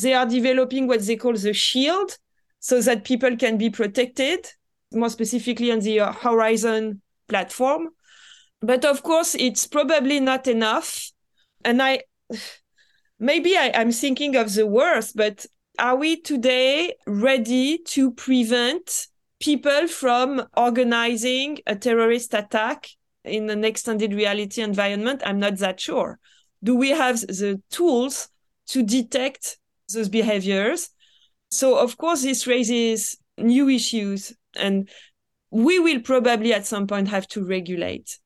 [0.00, 2.18] they are developing what they call the shield
[2.58, 4.46] so that people can be protected
[4.92, 7.88] more specifically on the uh, Horizon platform.
[8.60, 11.10] But of course, it's probably not enough
[11.64, 12.02] and I
[13.18, 15.46] maybe I, I'm thinking of the worst, but
[15.78, 19.08] are we today ready to prevent
[19.40, 22.88] people from organizing a terrorist attack
[23.24, 25.22] in an extended reality environment?
[25.24, 26.18] I'm not that sure.
[26.62, 28.28] Do we have the tools
[28.68, 29.58] to detect
[29.92, 30.90] those behaviors?
[31.50, 34.88] So, of course, this raises new issues, and
[35.50, 38.18] we will probably at some point have to regulate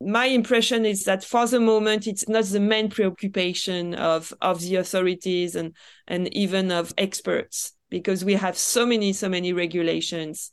[0.00, 4.76] my impression is that for the moment it's not the main preoccupation of of the
[4.76, 5.74] authorities and
[6.08, 10.52] and even of experts because we have so many so many regulations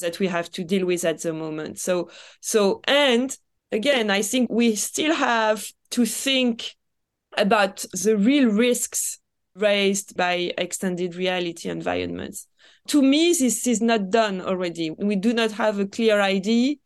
[0.00, 1.78] that we have to deal with at the moment.
[1.78, 3.36] So so and
[3.70, 6.74] again i think we still have to think
[7.38, 9.18] about the real risks
[9.54, 12.46] raised by extended reality environments.
[12.88, 14.90] To me this is not done already.
[14.90, 16.76] We do not have a clear idea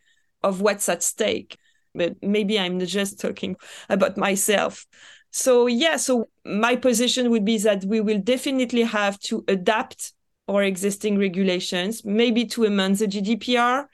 [0.43, 1.57] of what's at stake
[1.97, 3.57] but maybe I'm just talking
[3.89, 4.87] about myself.
[5.31, 10.13] So, yeah, so my position would be that we will definitely have to adapt
[10.49, 13.87] our existing regulations, maybe to amend the GDPR,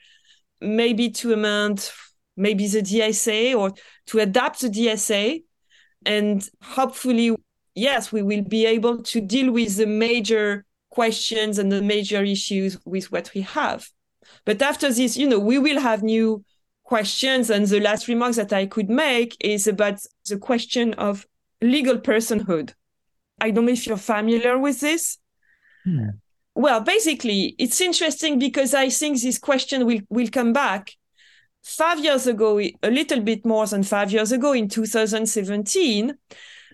[0.61, 1.89] maybe to amend
[2.35, 3.73] maybe the DSA or
[4.07, 5.43] to adapt the DSA.
[6.05, 7.35] And hopefully,
[7.75, 12.77] yes, we will be able to deal with the major questions and the major issues
[12.85, 13.89] with what we have.
[14.45, 16.43] But after this, you know, we will have new
[16.83, 17.49] questions.
[17.49, 21.25] And the last remark that I could make is about the question of
[21.61, 22.73] legal personhood.
[23.39, 25.17] I don't know if you're familiar with this.
[25.83, 26.09] Hmm.
[26.55, 30.91] Well, basically, it's interesting because I think this question will, will come back.
[31.63, 36.13] Five years ago, a little bit more than five years ago, in 2017,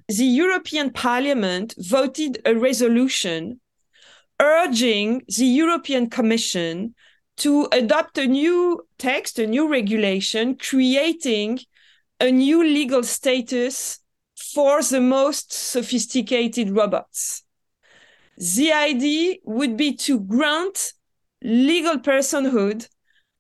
[0.08, 3.62] the European Parliament voted a resolution
[4.42, 6.96] urging the European Commission
[7.38, 11.60] to adopt a new text, a new regulation, creating
[12.20, 14.00] a new legal status
[14.36, 17.44] for the most sophisticated robots.
[18.40, 20.94] The idea would be to grant
[21.44, 22.88] legal personhood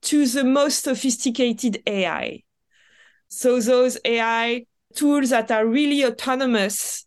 [0.01, 2.43] to the most sophisticated AI.
[3.29, 7.05] So those AI tools that are really autonomous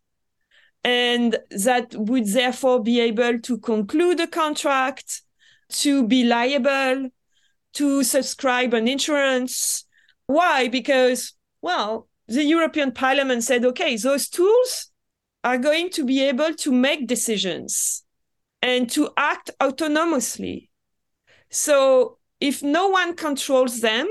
[0.85, 5.23] and that would therefore be able to conclude a contract,
[5.71, 7.11] to be liable,
[7.75, 9.85] to subscribe an insurance.
[10.27, 10.69] Why?
[10.69, 14.92] Because, well, the European Parliament said, okay, those tools
[15.45, 18.05] are going to be able to make decisions
[18.61, 20.69] and to act autonomously.
[21.51, 24.09] So if no one controls them,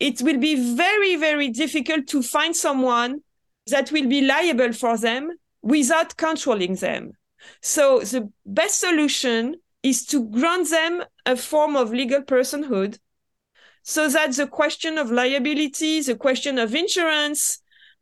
[0.00, 3.20] it will be very, very difficult to find someone
[3.68, 5.30] that will be liable for them
[5.62, 7.12] without controlling them.
[7.62, 12.98] So the best solution is to grant them a form of legal personhood
[13.82, 17.60] so that the question of liability, the question of insurance,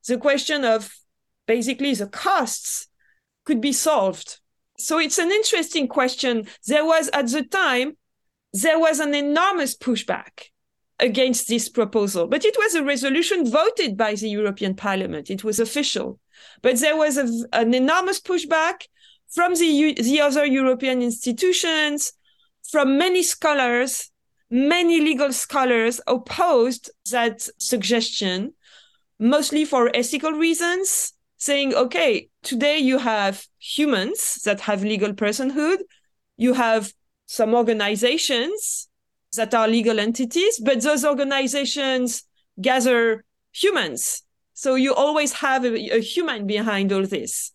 [0.09, 0.92] the question of
[1.47, 2.89] basically the costs
[3.45, 4.41] could be solved.
[4.79, 6.47] So it's an interesting question.
[6.67, 7.97] There was at the time,
[8.53, 10.51] there was an enormous pushback
[10.99, 15.31] against this proposal, but it was a resolution voted by the European Parliament.
[15.31, 16.19] It was official,
[16.63, 18.87] but there was a, an enormous pushback
[19.29, 22.13] from the, the other European institutions,
[22.71, 24.11] from many scholars,
[24.51, 28.55] many legal scholars opposed that suggestion,
[29.19, 35.79] mostly for ethical reasons, saying, okay, today you have humans that have legal personhood,
[36.37, 36.92] you have
[37.27, 38.88] some organizations
[39.37, 42.25] that are legal entities, but those organizations
[42.61, 44.22] gather humans.
[44.55, 47.53] So you always have a, a human behind all this.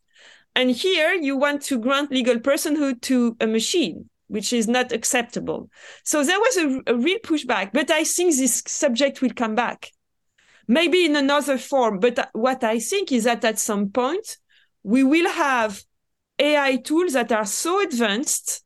[0.55, 5.69] And here you want to grant legal personhood to a machine, which is not acceptable.
[6.03, 9.91] So there was a, a real pushback, but I think this subject will come back,
[10.67, 11.99] maybe in another form.
[11.99, 14.37] But uh, what I think is that at some point,
[14.83, 15.83] we will have
[16.39, 18.63] AI tools that are so advanced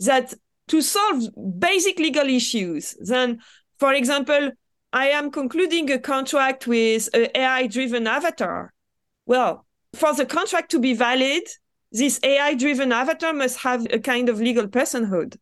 [0.00, 0.34] that
[0.68, 1.24] to solve
[1.58, 3.40] basic legal issues, then,
[3.78, 4.52] for example,
[4.92, 8.72] I am concluding a contract with an AI driven avatar.
[9.26, 11.42] Well, for the contract to be valid,
[11.92, 15.36] this AI driven avatar must have a kind of legal personhood.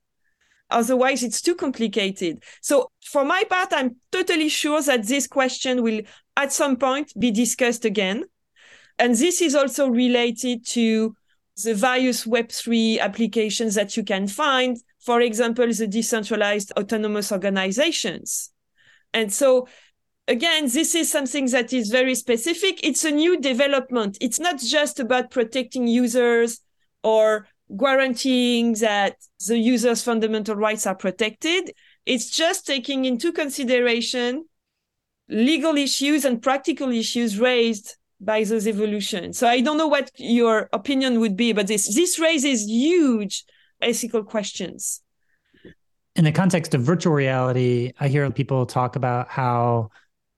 [0.70, 2.42] Otherwise, it's too complicated.
[2.60, 6.02] So, for my part, I'm totally sure that this question will
[6.36, 8.24] at some point be discussed again.
[8.98, 11.14] And this is also related to
[11.64, 14.76] the various Web3 applications that you can find.
[15.00, 18.50] For example, the decentralized autonomous organizations.
[19.14, 19.68] And so
[20.28, 22.84] again, this is something that is very specific.
[22.84, 24.18] It's a new development.
[24.20, 26.60] It's not just about protecting users
[27.02, 29.16] or guaranteeing that
[29.46, 31.72] the user's fundamental rights are protected.
[32.06, 34.44] It's just taking into consideration
[35.28, 39.38] legal issues and practical issues raised by those evolutions.
[39.38, 43.44] So I don't know what your opinion would be, but this this raises huge
[43.80, 45.02] ethical questions.
[46.16, 49.90] In the context of virtual reality, I hear people talk about how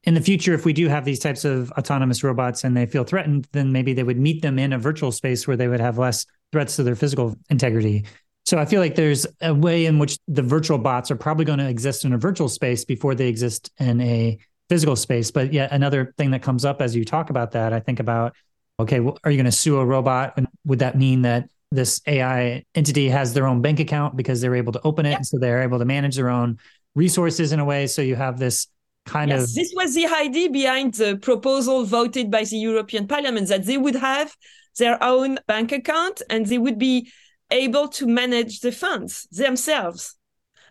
[0.04, 3.04] in the future, if we do have these types of autonomous robots and they feel
[3.04, 5.98] threatened, then maybe they would meet them in a virtual space where they would have
[5.98, 8.04] less threats to their physical integrity.
[8.46, 11.58] So I feel like there's a way in which the virtual bots are probably going
[11.58, 14.38] to exist in a virtual space before they exist in a
[14.68, 15.30] physical space.
[15.30, 18.34] But yet another thing that comes up as you talk about that, I think about,
[18.80, 20.34] okay, well, are you going to sue a robot?
[20.36, 24.56] And would that mean that this AI entity has their own bank account because they're
[24.56, 26.58] able to open it, and so they're able to manage their own
[26.96, 27.86] resources in a way?
[27.86, 28.66] So you have this
[29.06, 29.54] kind yes, of.
[29.54, 33.96] This was the idea behind the proposal voted by the European Parliament that they would
[33.96, 34.34] have
[34.80, 37.12] their own bank account and they would be
[37.52, 40.16] able to manage the funds themselves.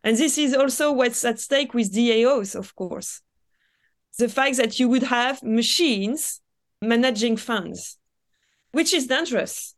[0.03, 3.21] And this is also what's at stake with DAOs, of course.
[4.17, 6.41] The fact that you would have machines
[6.81, 7.97] managing funds,
[8.71, 9.75] which is dangerous.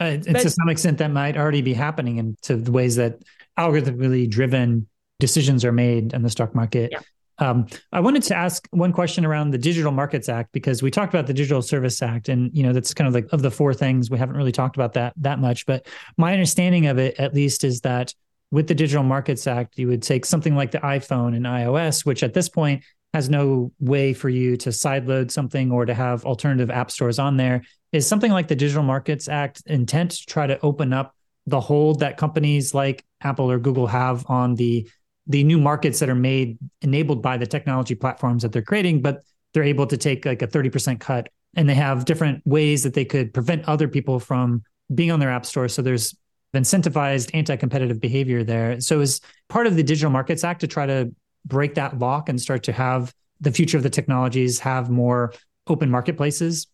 [0.00, 3.22] Uh, but, to some extent, that might already be happening into the ways that
[3.58, 4.86] algorithmically driven
[5.20, 6.90] decisions are made in the stock market.
[6.92, 7.00] Yeah.
[7.42, 11.12] Um, I wanted to ask one question around the Digital Markets Act because we talked
[11.12, 13.74] about the Digital Service Act, and you know that's kind of like of the four
[13.74, 15.66] things we haven't really talked about that that much.
[15.66, 18.14] But my understanding of it, at least, is that
[18.52, 22.22] with the Digital Markets Act, you would take something like the iPhone and iOS, which
[22.22, 26.70] at this point has no way for you to sideload something or to have alternative
[26.70, 27.64] app stores on there.
[27.90, 31.16] Is something like the Digital Markets Act intent to try to open up
[31.48, 34.88] the hold that companies like Apple or Google have on the
[35.26, 39.22] the new markets that are made enabled by the technology platforms that they're creating, but
[39.54, 43.04] they're able to take like a 30% cut and they have different ways that they
[43.04, 44.62] could prevent other people from
[44.94, 45.68] being on their app store.
[45.68, 46.16] So there's
[46.54, 48.80] incentivized anti-competitive behavior there.
[48.80, 51.14] So as part of the Digital Markets Act to try to
[51.44, 55.32] break that lock and start to have the future of the technologies have more
[55.66, 56.66] open marketplaces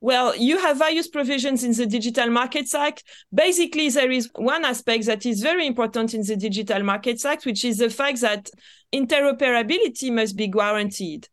[0.00, 3.02] well, you have various provisions in the Digital Markets Act.
[3.32, 7.64] Basically, there is one aspect that is very important in the Digital Markets Act, which
[7.64, 8.50] is the fact that
[8.94, 11.28] interoperability must be guaranteed.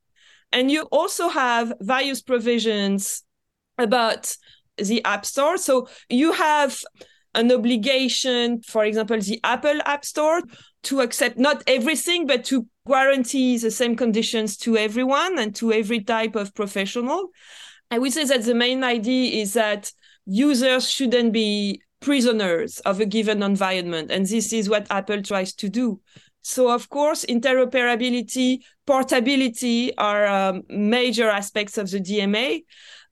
[0.51, 3.24] And you also have various provisions
[3.78, 4.36] about
[4.78, 5.57] the App Store.
[5.57, 6.80] So you have
[7.36, 10.41] an obligation, for example, the Apple App Store
[10.84, 16.01] to accept not everything, but to guarantee the same conditions to everyone and to every
[16.01, 17.30] type of professional.
[17.94, 19.91] I would say that the main idea is that
[20.26, 24.10] users shouldn't be prisoners of a given environment.
[24.10, 26.02] And this is what Apple tries to do.
[26.41, 32.64] So, of course, interoperability, portability are um, major aspects of the DMA.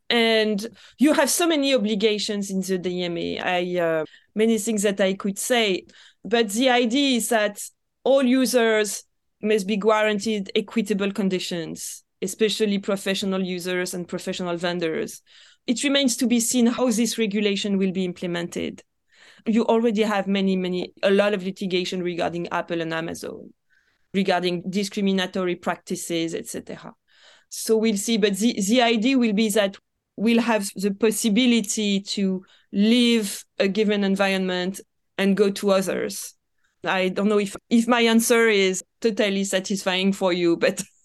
[0.10, 0.68] And
[0.98, 3.40] you have so many obligations in the DMA.
[3.40, 5.86] I, uh, many things that I could say.
[6.26, 7.62] But the idea is that
[8.04, 9.04] all users
[9.44, 15.22] must be guaranteed equitable conditions especially professional users and professional vendors.
[15.68, 18.84] It remains to be seen how this regulation will be implemented.
[19.46, 23.54] You already have many, many, a lot of litigation regarding Apple and Amazon,
[24.14, 26.94] regarding discriminatory practices, etc.
[27.50, 28.18] So we'll see.
[28.18, 29.78] But the, the idea will be that
[30.16, 34.80] we'll have the possibility to leave a given environment
[35.18, 36.36] and go to others.
[36.84, 40.84] I don't know if, if my answer is totally satisfying for you, but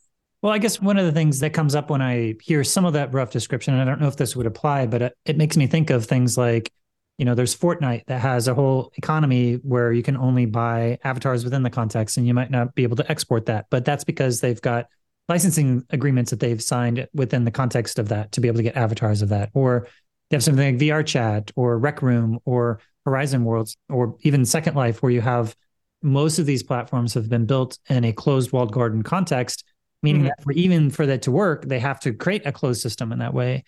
[0.47, 2.93] Well, I guess one of the things that comes up when I hear some of
[2.93, 5.57] that rough description, and I don't know if this would apply, but it, it makes
[5.57, 6.71] me think of things like,
[7.19, 11.43] you know, there's Fortnite that has a whole economy where you can only buy avatars
[11.43, 13.67] within the context and you might not be able to export that.
[13.71, 14.87] But that's because they've got
[15.29, 18.77] licensing agreements that they've signed within the context of that to be able to get
[18.77, 19.51] avatars of that.
[19.53, 19.89] Or
[20.31, 24.77] they have something like VR Chat or Rec Room or Horizon Worlds or even Second
[24.77, 25.57] Life, where you have
[26.05, 29.65] most of these platforms have been built in a closed walled garden context
[30.03, 30.29] meaning mm-hmm.
[30.29, 33.19] that for even for that to work, they have to create a closed system in
[33.21, 33.65] that way.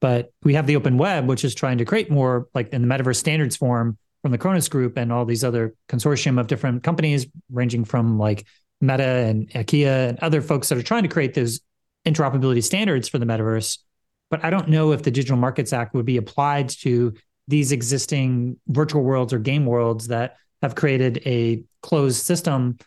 [0.00, 2.88] But we have the open web, which is trying to create more like in the
[2.88, 7.26] metaverse standards form from the Khronos Group and all these other consortium of different companies,
[7.50, 8.46] ranging from like
[8.80, 11.60] Meta and IKEA and other folks that are trying to create those
[12.06, 13.78] interoperability standards for the metaverse.
[14.30, 17.14] But I don't know if the Digital Markets Act would be applied to
[17.48, 22.78] these existing virtual worlds or game worlds that have created a closed system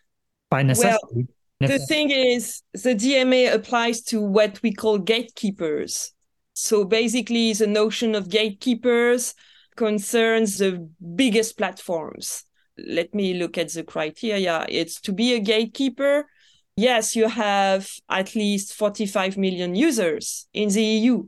[0.49, 0.99] by necessity.
[1.13, 1.27] Well,
[1.59, 6.11] the thing is, the DMA applies to what we call gatekeepers.
[6.53, 9.33] So basically, the notion of gatekeepers
[9.75, 12.45] concerns the biggest platforms.
[12.77, 14.65] Let me look at the criteria.
[14.69, 16.27] It's to be a gatekeeper.
[16.75, 21.23] Yes, you have at least 45 million users in the EU.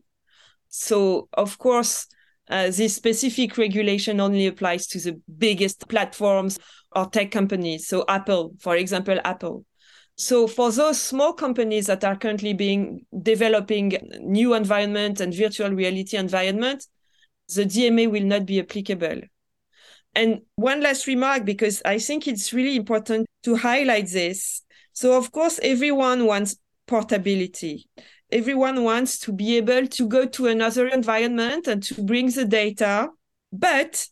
[0.67, 2.07] So, of course,
[2.49, 6.59] uh, this specific regulation only applies to the biggest platforms
[6.93, 7.87] or tech companies.
[7.87, 9.65] So, Apple, for example, Apple
[10.17, 16.17] So for those small companies that are currently being developing new environment and virtual reality
[16.17, 16.85] environment,
[17.53, 19.21] the DMA will not be applicable.
[20.15, 24.63] And one last remark, because I think it's really important to highlight this.
[24.91, 26.57] So of course, everyone wants
[26.87, 27.87] portability.
[28.31, 33.09] Everyone wants to be able to go to another environment and to bring the data,
[33.53, 34.07] but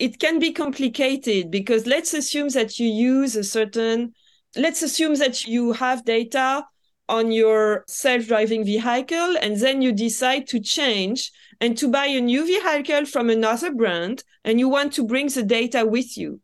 [0.00, 4.12] it can be complicated because let's assume that you use a certain
[4.56, 6.64] let's assume that you have data
[7.08, 11.30] on your self-driving vehicle and then you decide to change
[11.60, 15.42] and to buy a new vehicle from another brand and you want to bring the
[15.42, 16.40] data with you.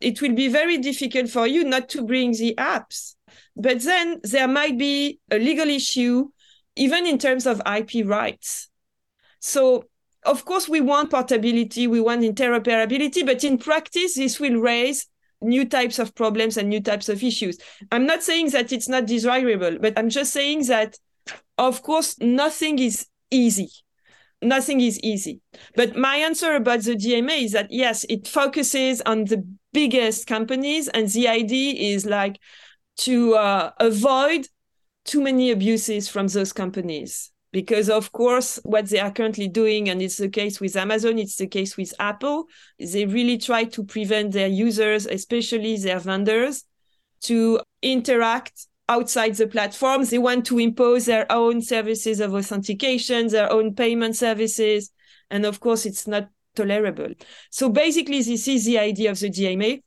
[0.00, 3.14] It will be very difficult for you not to bring the apps
[3.56, 6.28] but then there might be a legal issue
[6.76, 8.68] even in terms of ip rights.
[9.40, 9.84] So
[10.24, 15.06] of course we want portability we want interoperability but in practice this will raise
[15.42, 17.58] new types of problems and new types of issues.
[17.90, 20.98] I'm not saying that it's not desirable, but I'm just saying that,
[21.58, 23.70] of course, nothing is easy.
[24.42, 25.40] Nothing is easy.
[25.76, 30.88] But my answer about the DMA is that, yes, it focuses on the biggest companies.
[30.88, 32.38] And the idea is like
[32.98, 34.46] to uh, avoid
[35.04, 40.00] too many abuses from those companies because of course what they are currently doing and
[40.00, 42.46] it's the case with amazon it's the case with apple
[42.78, 46.64] they really try to prevent their users especially their vendors
[47.20, 50.04] to interact outside the platform.
[50.04, 54.90] They want to impose their own services of authentication their own payment services
[55.30, 57.12] and of course it's not tolerable.
[57.50, 59.80] So basically this is the idea of the dma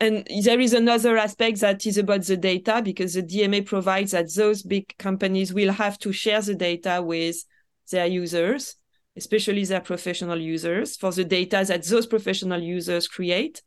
[0.00, 4.32] and there is another aspect that is about the data because the DMA provides that
[4.34, 7.44] those big companies will have to share the data with
[7.90, 8.76] their users,
[9.16, 13.60] especially their professional users, for the data that those professional users create.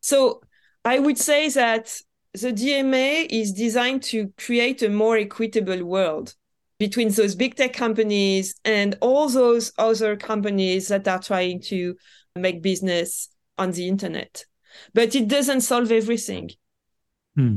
[0.00, 0.40] So
[0.84, 1.96] I would say that
[2.32, 6.34] the DMA is designed to create a more equitable world
[6.80, 11.94] between those big tech companies and all those other companies that are trying to
[12.34, 14.44] make business on the internet
[14.94, 16.50] but it doesn't solve everything.
[17.34, 17.56] Hmm.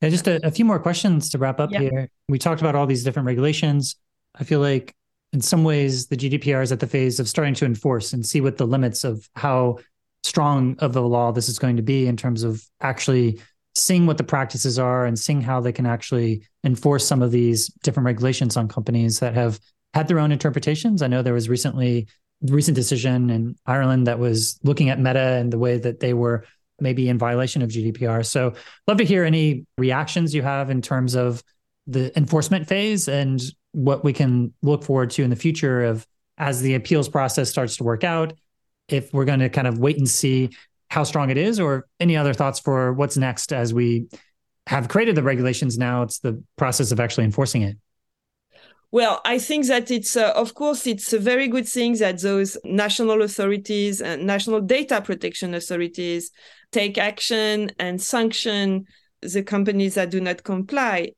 [0.00, 1.80] Yeah, just a, a, few more questions to wrap up yeah.
[1.80, 2.10] here.
[2.28, 3.96] We talked about all these different regulations.
[4.34, 4.94] I feel like
[5.32, 8.40] in some ways the GDPR is at the phase of starting to enforce and see
[8.40, 9.78] what the limits of how
[10.24, 13.40] strong of a law this is going to be in terms of actually
[13.76, 17.68] seeing what the practices are and seeing how they can actually enforce some of these
[17.82, 19.60] different regulations on companies that have
[19.94, 21.02] had their own interpretations.
[21.02, 22.08] I know there was recently
[22.42, 26.44] recent decision in Ireland that was looking at Meta and the way that they were
[26.80, 28.24] maybe in violation of GDPR.
[28.24, 28.54] So,
[28.86, 31.42] love to hear any reactions you have in terms of
[31.86, 33.40] the enforcement phase and
[33.72, 36.06] what we can look forward to in the future of
[36.38, 38.32] as the appeals process starts to work out.
[38.88, 40.50] If we're going to kind of wait and see
[40.90, 44.08] how strong it is, or any other thoughts for what's next as we
[44.66, 45.78] have created the regulations.
[45.78, 47.76] Now it's the process of actually enforcing it.
[48.92, 52.56] Well, I think that it's, uh, of course, it's a very good thing that those
[52.64, 56.32] national authorities and national data protection authorities
[56.72, 58.86] take action and sanction
[59.22, 61.12] the companies that do not comply.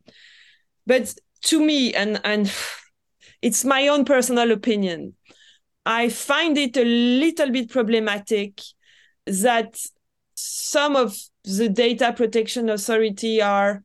[0.86, 1.14] But
[1.44, 2.52] to me, and, and
[3.42, 5.14] it's my own personal opinion,
[5.86, 8.60] I find it a little bit problematic
[9.26, 9.80] that
[10.34, 13.82] some of the data protection authority are,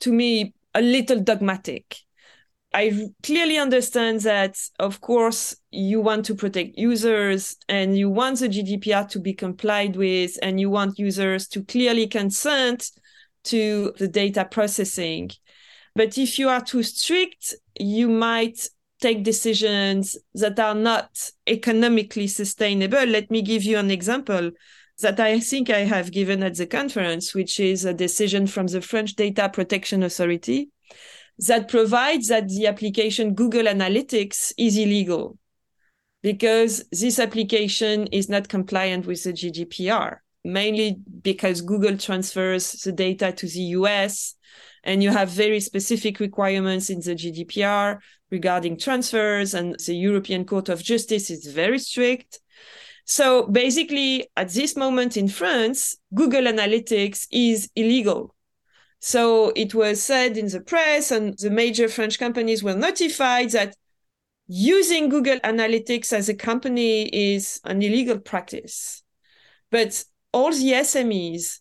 [0.00, 2.05] to me, a little dogmatic
[2.74, 8.48] I clearly understand that, of course, you want to protect users and you want the
[8.48, 12.90] GDPR to be complied with, and you want users to clearly consent
[13.44, 15.30] to the data processing.
[15.94, 18.68] But if you are too strict, you might
[19.00, 23.04] take decisions that are not economically sustainable.
[23.04, 24.50] Let me give you an example
[25.00, 28.80] that I think I have given at the conference, which is a decision from the
[28.80, 30.70] French Data Protection Authority
[31.38, 35.38] that provides that the application Google Analytics is illegal
[36.22, 43.32] because this application is not compliant with the GDPR, mainly because Google transfers the data
[43.32, 44.34] to the US
[44.82, 47.98] and you have very specific requirements in the GDPR
[48.30, 52.40] regarding transfers and the European Court of Justice is very strict.
[53.04, 58.35] So basically at this moment in France, Google Analytics is illegal
[59.00, 63.76] so it was said in the press, and the major French companies were notified that
[64.48, 69.02] using Google Analytics as a company is an illegal practice.
[69.70, 71.60] But all the SMEs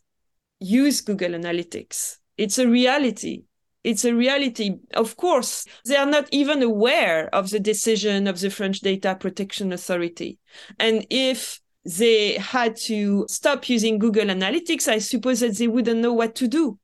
[0.60, 2.18] use Google Analytics.
[2.38, 3.44] It's a reality.
[3.84, 4.78] It's a reality.
[4.94, 9.72] Of course, they are not even aware of the decision of the French Data Protection
[9.74, 10.40] Authority.
[10.80, 16.14] And if they had to stop using Google Analytics, I suppose that they wouldn't know
[16.14, 16.80] what to do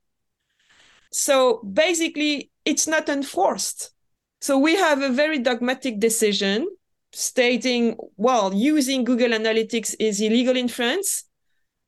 [1.12, 3.92] So basically, it's not enforced.
[4.40, 6.66] So we have a very dogmatic decision
[7.12, 11.24] stating, well, using Google Analytics is illegal in France.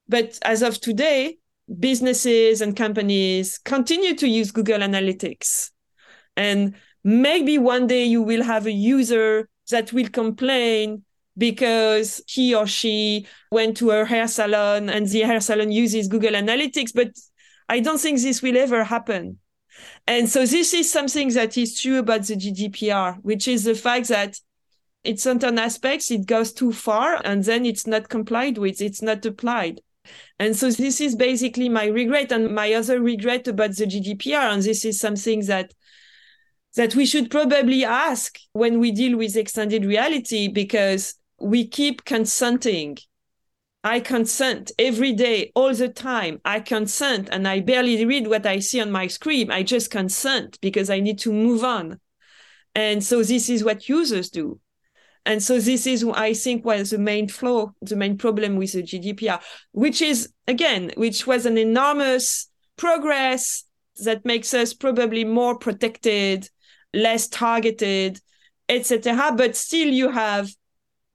[0.08, 1.38] But as of today,
[1.80, 5.70] businesses and companies continue to use Google Analytics.
[6.36, 11.04] And maybe one day you will have a user that will complain
[11.36, 16.32] because he or she went to a hair salon and the hair salon uses Google
[16.32, 16.92] Analytics.
[16.94, 17.12] But
[17.68, 19.38] I don't think this will ever happen.
[20.06, 24.08] And so this is something that is true about the GDPR, which is the fact
[24.08, 24.38] that
[25.02, 29.24] in certain aspects it goes too far and then it's not complied with, it's not
[29.26, 29.80] applied.
[30.38, 34.52] And so this is basically my regret and my other regret about the GDPR.
[34.52, 35.72] And this is something that
[36.76, 42.98] that we should probably ask when we deal with extended reality because we keep consenting.
[43.84, 46.40] I consent every day, all the time.
[46.42, 49.50] I consent and I barely read what I see on my screen.
[49.50, 52.00] I just consent because I need to move on.
[52.74, 54.58] And so this is what users do.
[55.26, 58.82] And so this is, I think, was the main flaw, the main problem with the
[58.82, 59.40] GDPR,
[59.72, 63.64] which is, again, which was an enormous progress
[64.02, 66.48] that makes us probably more protected,
[66.94, 68.18] less targeted,
[68.68, 69.32] etc.
[69.36, 70.50] But still you have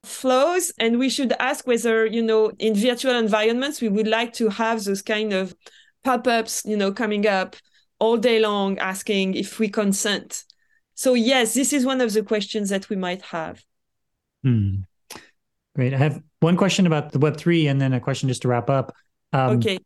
[0.04, 4.48] flaws and we should ask whether, you know, in virtual environments, we would like to
[4.48, 5.54] have those kind of
[6.04, 7.56] pop-ups, you know, coming up
[7.98, 10.44] all day long asking if we consent.
[10.94, 13.62] So yes, this is one of the questions that we might have.
[14.42, 14.80] Hmm.
[15.74, 15.94] Great.
[15.94, 18.94] I have one question about the Web3 and then a question just to wrap up.
[19.32, 19.78] Um, okay.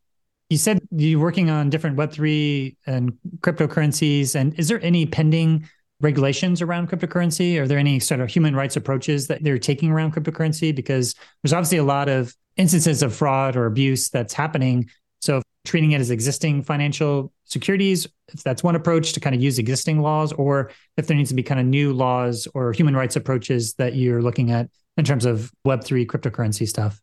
[0.48, 4.34] You said you're working on different Web3 and cryptocurrencies.
[4.34, 5.68] And is there any pending
[6.00, 7.58] regulations around cryptocurrency?
[7.60, 10.74] Are there any sort of human rights approaches that they're taking around cryptocurrency?
[10.74, 14.88] Because there's obviously a lot of instances of fraud or abuse that's happening.
[15.20, 19.58] So treating it as existing financial securities, if that's one approach to kind of use
[19.58, 23.16] existing laws, or if there needs to be kind of new laws or human rights
[23.16, 27.00] approaches that you're looking at in terms of Web3 cryptocurrency stuff?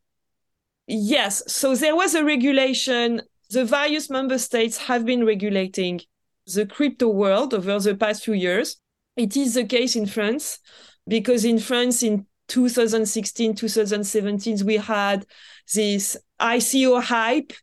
[0.87, 1.41] Yes.
[1.51, 3.21] So there was a regulation.
[3.49, 6.01] The various member states have been regulating
[6.53, 8.77] the crypto world over the past few years.
[9.15, 10.59] It is the case in France
[11.07, 15.25] because in France in 2016, 2017, we had
[15.73, 17.53] this ICO hype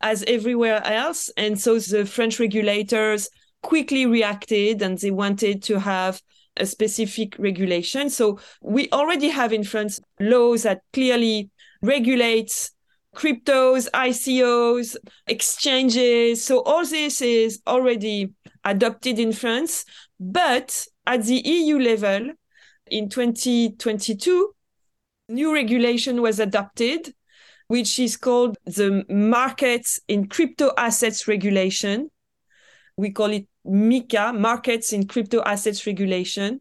[0.00, 1.30] as everywhere else.
[1.36, 3.28] And so the French regulators
[3.62, 6.20] quickly reacted and they wanted to have
[6.56, 8.10] a specific regulation.
[8.10, 12.70] So we already have in France laws that clearly regulate
[13.14, 14.96] cryptos, ICOs,
[15.26, 16.44] exchanges.
[16.44, 18.32] So all this is already
[18.64, 19.84] adopted in France.
[20.18, 22.32] But at the EU level,
[22.86, 24.54] in 2022,
[25.28, 27.14] new regulation was adopted
[27.72, 32.10] which is called the Markets in Crypto Assets Regulation.
[32.98, 36.60] We call it MiCA, Markets in Crypto Assets Regulation.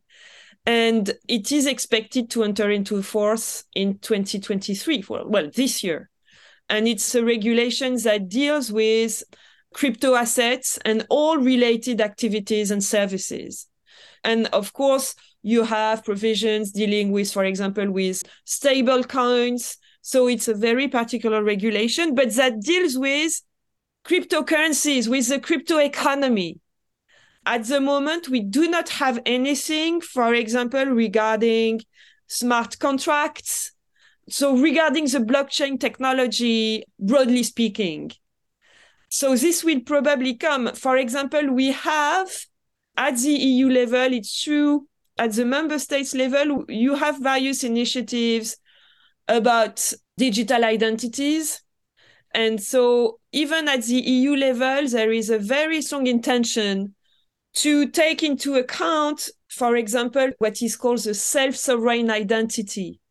[0.65, 6.10] And it is expected to enter into force in 2023, for, well, this year.
[6.71, 9.23] And it's a regulation that deals with
[9.73, 13.67] crypto assets and all related activities and services.
[14.23, 15.13] And of course,
[15.43, 21.43] you have provisions dealing with, for example, with stable coins, so it's a very particular
[21.43, 23.41] regulation, but that deals with
[24.05, 26.59] cryptocurrencies, with the crypto economy.
[27.45, 31.81] At the moment, we do not have anything, for example, regarding
[32.27, 33.70] smart contracts.
[34.31, 38.11] So regarding the blockchain technology, broadly speaking.
[39.09, 40.73] So this will probably come.
[40.73, 42.29] For example, we have
[42.95, 48.55] at the EU level, it's true, at the member states level, you have various initiatives
[49.27, 51.61] about digital identities.
[52.33, 56.95] And so, even at the EU level, there is a very strong intention
[57.55, 63.01] to take into account, for example, what is called the self sovereign identity.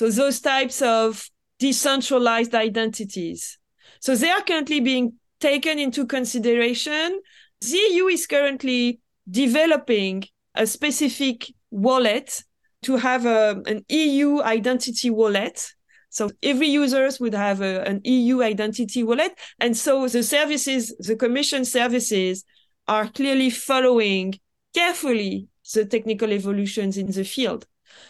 [0.00, 1.28] So, those types of
[1.58, 3.58] decentralized identities.
[4.00, 7.20] So, they are currently being taken into consideration.
[7.60, 10.24] The EU is currently developing
[10.54, 12.42] a specific wallet
[12.84, 15.70] to have a, an EU identity wallet.
[16.08, 19.38] So every users would have a, an EU identity wallet.
[19.58, 22.42] And so the services, the commission services
[22.88, 24.40] are clearly following
[24.72, 27.66] carefully the technical evolutions in the field.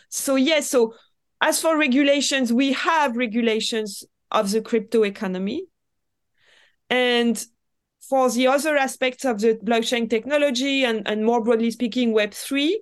[0.08, 0.94] So yes, so
[1.40, 5.64] as for regulations, we have regulations of the crypto economy.
[6.88, 7.42] And
[8.08, 12.74] for the other aspects of the blockchain technology and, and more broadly speaking, Web3,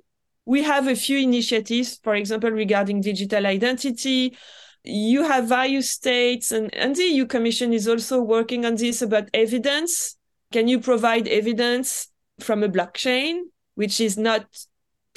[0.47, 4.37] we have a few initiatives, for example, regarding digital identity.
[4.83, 9.29] You have various states, and, and the EU Commission is also working on this about
[9.35, 10.17] evidence
[10.51, 12.09] Can you provide evidence
[12.41, 13.41] from a blockchain,
[13.75, 14.47] which is not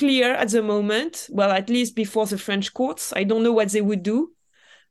[0.01, 1.13] clear at the moment?
[1.29, 3.13] Well, at least before the French courts.
[3.15, 4.33] I don't know what they would do.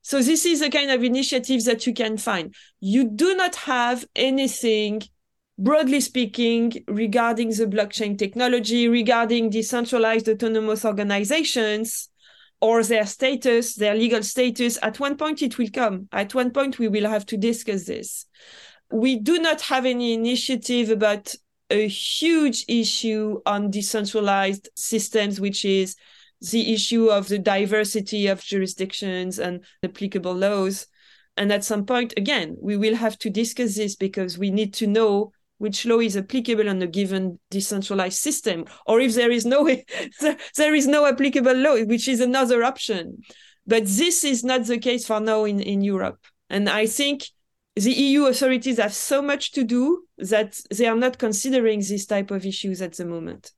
[0.03, 2.55] So this is the kind of initiatives that you can find.
[2.81, 5.03] You do not have anything
[5.61, 12.09] broadly speaking, regarding the blockchain technology, regarding decentralized autonomous organizations
[12.63, 16.09] or their status, their legal status, at one point it will come.
[16.13, 18.27] At one point, we will have to discuss this.
[18.91, 21.35] We do not have any initiative about
[21.71, 25.97] a huge issue on decentralized systems, which is
[26.41, 30.87] the issue of the diversity of jurisdictions and applicable laws.
[31.37, 34.87] And at some point, again, we will have to discuss this because we need to
[34.87, 39.64] know which law is applicable on a given decentralized system, or if there is no
[40.57, 43.23] there is no applicable law, which is another option.
[43.66, 46.18] But this is not the case for now in, in Europe.
[46.49, 47.25] And I think
[47.77, 52.31] the EU authorities have so much to do that they are not considering these type
[52.31, 53.53] of issues at the moment.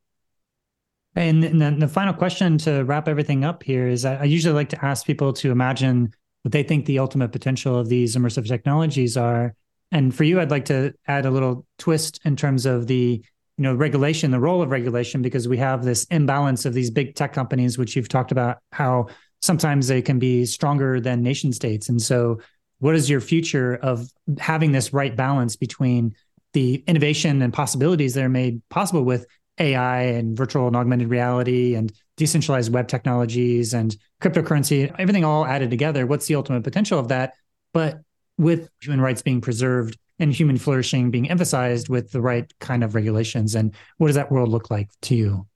[1.14, 4.84] And the, the final question to wrap everything up here is I usually like to
[4.84, 9.54] ask people to imagine what they think the ultimate potential of these immersive technologies are.
[9.90, 13.22] And for you, I'd like to add a little twist in terms of the
[13.58, 17.14] you know regulation, the role of regulation, because we have this imbalance of these big
[17.14, 19.08] tech companies, which you've talked about how
[19.42, 21.90] sometimes they can be stronger than nation states.
[21.90, 22.40] And so,
[22.82, 24.10] what is your future of
[24.40, 26.16] having this right balance between
[26.52, 29.24] the innovation and possibilities that are made possible with
[29.60, 35.70] AI and virtual and augmented reality and decentralized web technologies and cryptocurrency, everything all added
[35.70, 36.08] together?
[36.08, 37.34] What's the ultimate potential of that?
[37.72, 38.00] But
[38.36, 42.96] with human rights being preserved and human flourishing being emphasized with the right kind of
[42.96, 43.54] regulations.
[43.54, 45.46] And what does that world look like to you?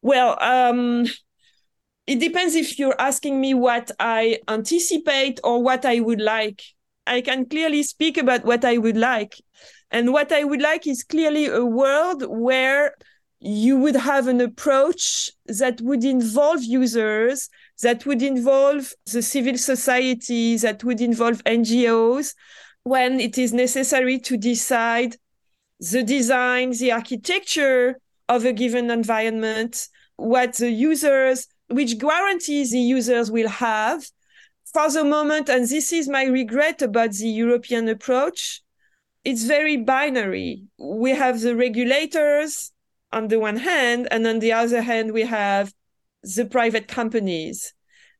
[0.00, 1.08] Well, um,
[2.06, 6.62] it depends if you're asking me what I anticipate or what I would like.
[7.06, 9.34] I can clearly speak about what I would like.
[9.90, 12.94] And what I would like is clearly a world where
[13.40, 17.48] you would have an approach that would involve users,
[17.82, 22.34] that would involve the civil society, that would involve NGOs
[22.82, 25.16] when it is necessary to decide
[25.80, 33.30] the design, the architecture of a given environment, what the users, which guarantees the users
[33.30, 34.06] will have.
[34.72, 38.62] For the moment, and this is my regret about the European approach,
[39.24, 40.64] it's very binary.
[40.78, 42.72] We have the regulators
[43.12, 45.72] on the one hand, and on the other hand, we have
[46.22, 47.72] the private companies.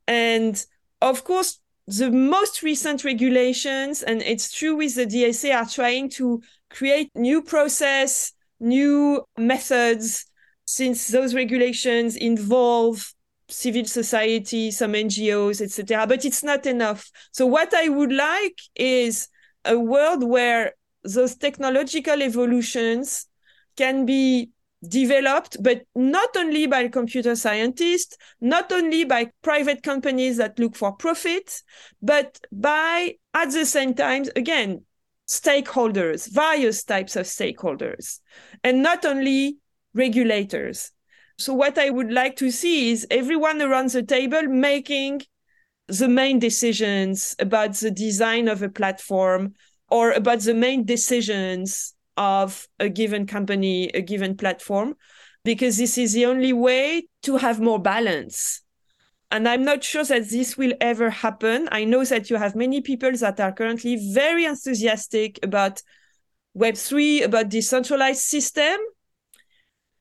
[0.07, 0.65] And
[1.03, 6.43] of course, the most recent regulations, and it's true with the DSA, are trying to
[6.71, 10.27] create new process, new methods,
[10.67, 13.15] since those regulations involve
[13.49, 16.07] civil society, some NGOs, etc.
[16.07, 17.11] But it's not enough.
[17.33, 19.29] So what I would like is
[19.65, 20.75] a world where
[21.05, 23.27] those technological evolutions
[23.77, 24.51] can be
[24.87, 30.93] developed, but not only by computer scientists, not only by private companies that look for
[30.93, 31.63] profit,
[32.03, 34.85] but by, at the same time, again,
[35.29, 38.21] stakeholders, various types of stakeholders,
[38.63, 39.57] and not only
[39.95, 40.93] regulators.
[41.39, 45.23] So, what I would like to see is everyone around the table making
[45.89, 49.55] the main decisions about the design of a platform
[49.89, 54.97] or about the main decisions of a given company, a given platform,
[55.45, 58.63] because this is the only way to have more balance.
[59.31, 61.69] And I'm not sure that this will ever happen.
[61.71, 65.83] I know that you have many people that are currently very enthusiastic about
[66.57, 68.77] Web3, about decentralized system.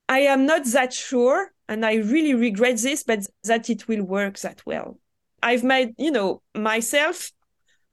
[0.07, 4.39] I am not that sure, and I really regret this, but that it will work
[4.39, 4.99] that well.
[5.41, 7.31] I've made, you know, myself,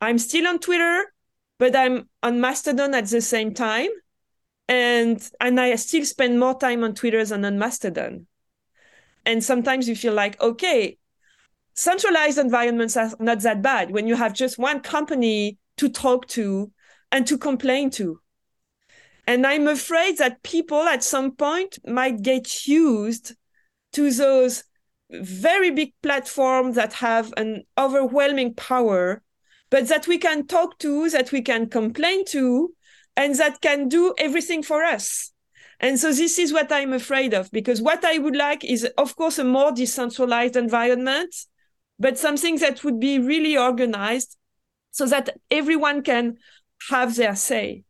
[0.00, 1.12] I'm still on Twitter,
[1.58, 3.88] but I'm on Mastodon at the same time
[4.72, 8.26] and and i still spend more time on twitter than on mastodon
[9.26, 10.96] and sometimes you feel like okay
[11.74, 16.72] centralized environments are not that bad when you have just one company to talk to
[17.10, 18.18] and to complain to
[19.26, 23.34] and i'm afraid that people at some point might get used
[23.92, 24.64] to those
[25.10, 29.22] very big platforms that have an overwhelming power
[29.72, 32.74] but that we can talk to that we can complain to
[33.16, 35.32] and that can do everything for us.
[35.80, 39.16] And so this is what I'm afraid of, because what I would like is, of
[39.16, 41.34] course, a more decentralized environment,
[41.98, 44.36] but something that would be really organized
[44.90, 46.36] so that everyone can
[46.90, 47.84] have their say.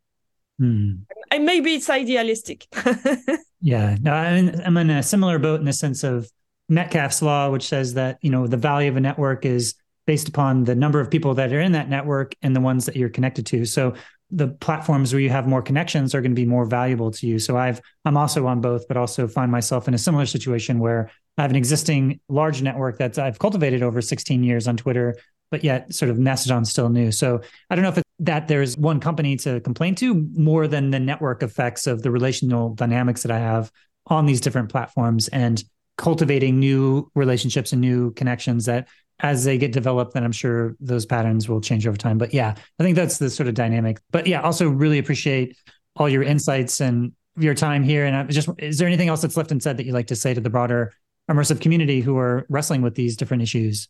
[0.59, 0.93] Hmm.
[1.31, 2.67] And maybe it's idealistic.
[3.61, 6.29] yeah, no, I'm in a similar boat in the sense of
[6.69, 9.75] Metcalfe's law, which says that you know the value of a network is
[10.05, 12.95] based upon the number of people that are in that network and the ones that
[12.95, 13.65] you're connected to.
[13.65, 13.93] So
[14.31, 17.39] the platforms where you have more connections are going to be more valuable to you.
[17.39, 21.11] So I've I'm also on both, but also find myself in a similar situation where
[21.37, 25.15] I have an existing large network that I've cultivated over 16 years on Twitter,
[25.51, 27.11] but yet sort of Mastodon's still new.
[27.11, 30.91] So I don't know if it's that there's one company to complain to more than
[30.91, 33.71] the network effects of the relational dynamics that I have
[34.07, 35.63] on these different platforms and
[35.97, 38.87] cultivating new relationships and new connections that
[39.19, 42.17] as they get developed, then I'm sure those patterns will change over time.
[42.17, 43.99] But yeah, I think that's the sort of dynamic.
[44.11, 45.57] But yeah, also really appreciate
[45.95, 48.05] all your insights and your time here.
[48.05, 50.33] And I just, is there anything else that's left unsaid that you'd like to say
[50.33, 50.93] to the broader
[51.29, 53.87] immersive community who are wrestling with these different issues?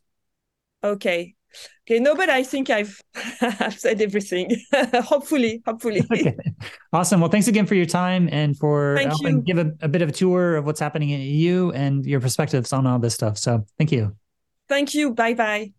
[0.83, 1.35] Okay.
[1.85, 3.01] Okay, no, but I think I've
[3.41, 4.55] I've said everything.
[4.93, 6.01] hopefully, hopefully.
[6.11, 6.35] Okay.
[6.93, 7.19] Awesome.
[7.19, 9.41] Well, thanks again for your time and for thank helping you.
[9.41, 12.71] give a, a bit of a tour of what's happening in EU and your perspectives
[12.71, 13.37] on all this stuff.
[13.37, 14.15] So thank you.
[14.69, 15.13] Thank you.
[15.13, 15.71] Bye bye.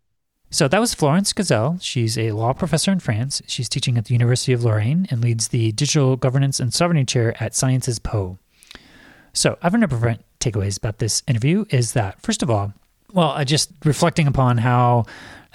[0.51, 1.81] So that was Florence G'sell.
[1.81, 3.41] She's a law professor in France.
[3.47, 7.35] She's teaching at the University of Lorraine and leads the Digital Governance and Sovereignty Chair
[7.43, 8.37] at Sciences Po.
[9.33, 12.73] So, I have a number of takeaways about this interview is that, first of all,
[13.11, 15.05] well, I just reflecting upon how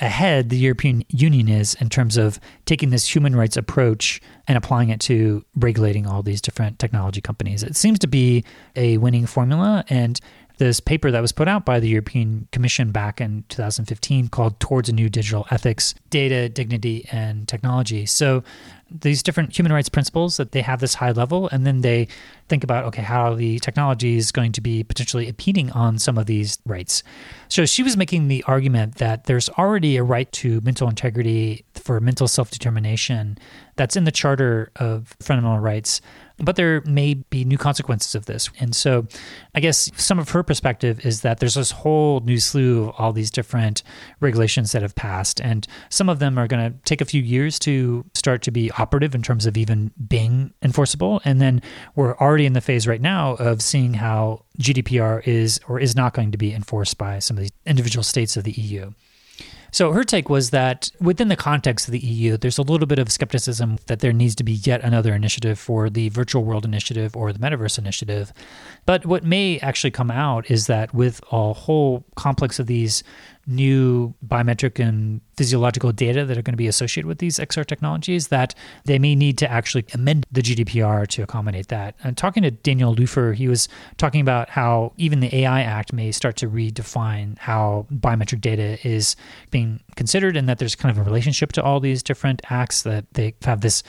[0.01, 4.89] ahead the European Union is in terms of taking this human rights approach and applying
[4.89, 7.63] it to regulating all these different technology companies.
[7.63, 8.45] It seems to be
[8.77, 9.85] a winning formula.
[9.89, 10.21] And
[10.61, 14.91] this paper that was put out by the European Commission back in 2015 called Towards
[14.91, 18.05] a New Digital Ethics, Data, Dignity, and Technology.
[18.05, 18.45] So
[18.91, 22.09] these different human rights principles that they have this high level, and then they
[22.49, 26.27] think about, okay, how the technology is going to be potentially impeding on some of
[26.27, 27.03] these rights.
[27.49, 32.01] So she was making the argument that there's already a right to mental integrity for
[32.01, 33.39] mental self determination
[33.77, 36.03] that's in the Charter of Fundamental Rights
[36.41, 38.51] but there may be new consequences of this.
[38.59, 39.07] And so
[39.55, 43.13] I guess some of her perspective is that there's this whole new slew of all
[43.13, 43.83] these different
[44.21, 45.41] regulations that have passed.
[45.41, 48.71] And some of them are going to take a few years to start to be
[48.73, 51.21] operative in terms of even being enforceable.
[51.25, 51.63] And then
[51.95, 56.15] we're already in the phase right now of seeing how GDPR is or is not
[56.15, 58.93] going to be enforced by some of the individual states of the EU.
[59.73, 62.99] So her take was that within the context of the EU, there's a little bit
[62.99, 67.17] of skepticism that there needs to be yet another initiative for the virtual world initiative
[67.17, 68.33] or the metaverse initiative.
[68.87, 73.03] But what may actually come out is that with a whole complex of these
[73.51, 78.29] new biometric and physiological data that are going to be associated with these XR technologies
[78.29, 81.95] that they may need to actually amend the GDPR to accommodate that.
[82.05, 86.13] And talking to Daniel Leufer, he was talking about how even the AI Act may
[86.13, 89.17] start to redefine how biometric data is
[89.51, 93.05] being considered and that there's kind of a relationship to all these different acts that
[93.15, 93.83] they have this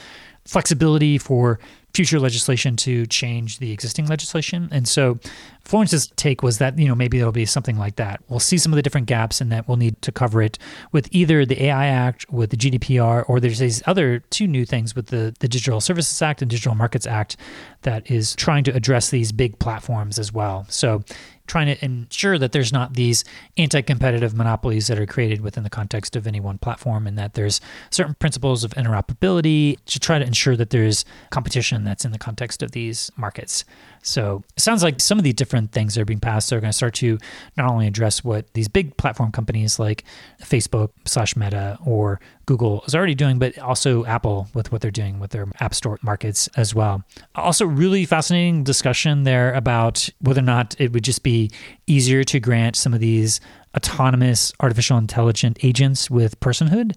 [0.45, 1.59] flexibility for
[1.93, 4.69] future legislation to change the existing legislation.
[4.71, 5.19] And so
[5.63, 8.21] Florence's take was that, you know, maybe it'll be something like that.
[8.27, 10.57] We'll see some of the different gaps and that we'll need to cover it
[10.91, 14.95] with either the AI Act, with the GDPR, or there's these other two new things
[14.95, 17.37] with the, the Digital Services Act and Digital Markets Act
[17.83, 20.65] that is trying to address these big platforms as well.
[20.69, 21.03] So
[21.51, 23.25] trying to ensure that there's not these
[23.57, 27.59] anti-competitive monopolies that are created within the context of any one platform and that there's
[27.89, 32.63] certain principles of interoperability to try to ensure that there's competition that's in the context
[32.63, 33.65] of these markets.
[34.01, 36.71] So it sounds like some of the different things that are being passed are going
[36.71, 37.17] to start to
[37.57, 40.03] not only address what these big platform companies like
[40.41, 45.19] Facebook slash Meta or Google is already doing, but also Apple with what they're doing
[45.19, 47.03] with their App Store markets as well.
[47.35, 51.51] Also, really fascinating discussion there about whether or not it would just be
[51.87, 53.39] easier to grant some of these
[53.75, 56.95] autonomous artificial intelligent agents with personhood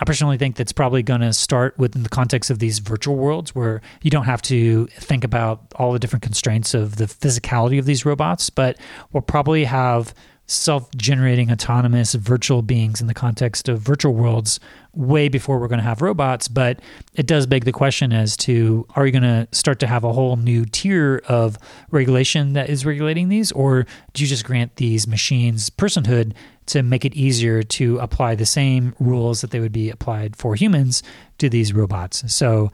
[0.00, 3.54] I personally think that's probably going to start within the context of these virtual worlds
[3.54, 7.86] where you don't have to think about all the different constraints of the physicality of
[7.86, 8.76] these robots, but
[9.12, 10.12] we'll probably have
[10.46, 14.60] self generating autonomous virtual beings in the context of virtual worlds
[14.92, 16.48] way before we're going to have robots.
[16.48, 16.80] But
[17.14, 20.12] it does beg the question as to are you going to start to have a
[20.12, 21.56] whole new tier of
[21.90, 26.32] regulation that is regulating these, or do you just grant these machines personhood
[26.66, 30.54] to make it easier to apply the same rules that they would be applied for
[30.54, 31.02] humans
[31.38, 32.22] to these robots.
[32.32, 32.70] So,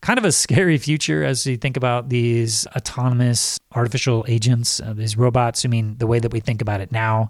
[0.00, 5.16] kind of a scary future as you think about these autonomous artificial agents, uh, these
[5.16, 5.64] robots.
[5.64, 7.28] I mean, the way that we think about it now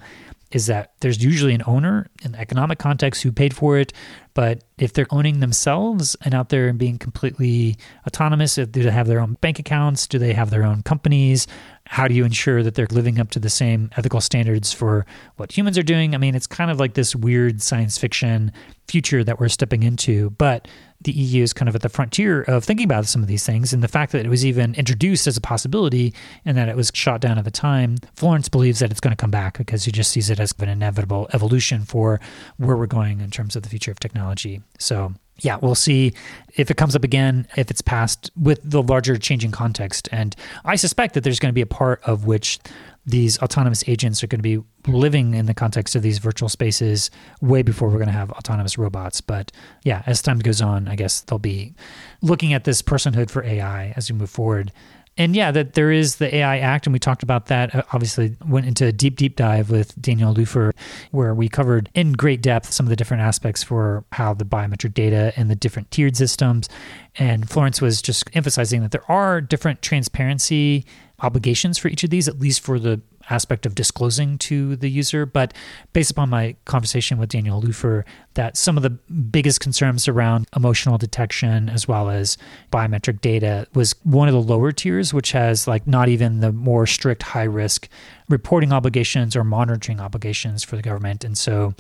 [0.54, 3.92] is that there's usually an owner in the economic context who paid for it.
[4.34, 7.76] But if they're owning themselves and out there and being completely
[8.06, 10.06] autonomous, do they have their own bank accounts?
[10.06, 11.48] Do they have their own companies?
[11.94, 15.56] How do you ensure that they're living up to the same ethical standards for what
[15.56, 16.12] humans are doing?
[16.12, 18.50] I mean, it's kind of like this weird science fiction
[18.88, 20.66] future that we're stepping into, but
[21.02, 23.72] the EU is kind of at the frontier of thinking about some of these things.
[23.72, 26.12] And the fact that it was even introduced as a possibility
[26.44, 29.16] and that it was shot down at the time, Florence believes that it's going to
[29.16, 32.18] come back because she just sees it as an inevitable evolution for
[32.56, 34.62] where we're going in terms of the future of technology.
[34.80, 36.14] So yeah, we'll see
[36.54, 40.08] if it comes up again, if it's passed with the larger changing context.
[40.12, 42.58] And I suspect that there's going to be a part of which
[43.06, 47.10] these autonomous agents are going to be living in the context of these virtual spaces
[47.42, 49.20] way before we're going to have autonomous robots.
[49.20, 51.74] But yeah, as time goes on, I guess they'll be
[52.22, 54.72] looking at this personhood for AI as we move forward.
[55.16, 57.74] And yeah, that there is the AI Act, and we talked about that.
[57.74, 60.72] Uh, obviously, went into a deep, deep dive with Daniel Leufer,
[61.12, 64.92] where we covered in great depth some of the different aspects for how the biometric
[64.92, 66.68] data and the different tiered systems.
[67.16, 70.84] And Florence was just emphasizing that there are different transparency
[71.20, 73.00] obligations for each of these, at least for the
[73.30, 75.26] aspect of disclosing to the user.
[75.26, 75.54] But
[75.92, 78.04] based upon my conversation with Daniel Leufer,
[78.34, 82.36] that some of the biggest concerns around emotional detection as well as
[82.72, 86.86] biometric data was one of the lower tiers, which has like not even the more
[86.86, 87.88] strict high risk
[88.28, 91.24] reporting obligations or monitoring obligations for the government.
[91.24, 91.74] And so,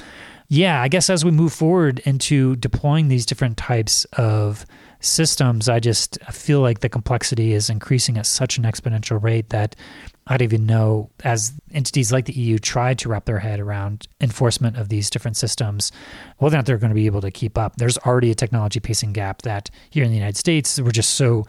[0.48, 4.66] yeah, I guess as we move forward into deploying these different types of
[5.04, 9.76] systems, I just feel like the complexity is increasing at such an exponential rate that
[10.26, 14.08] I don't even know, as entities like the EU try to wrap their head around
[14.20, 15.92] enforcement of these different systems,
[16.38, 17.76] whether or not they're going to be able to keep up.
[17.76, 21.44] There's already a technology pacing gap that here in the United States, we're just so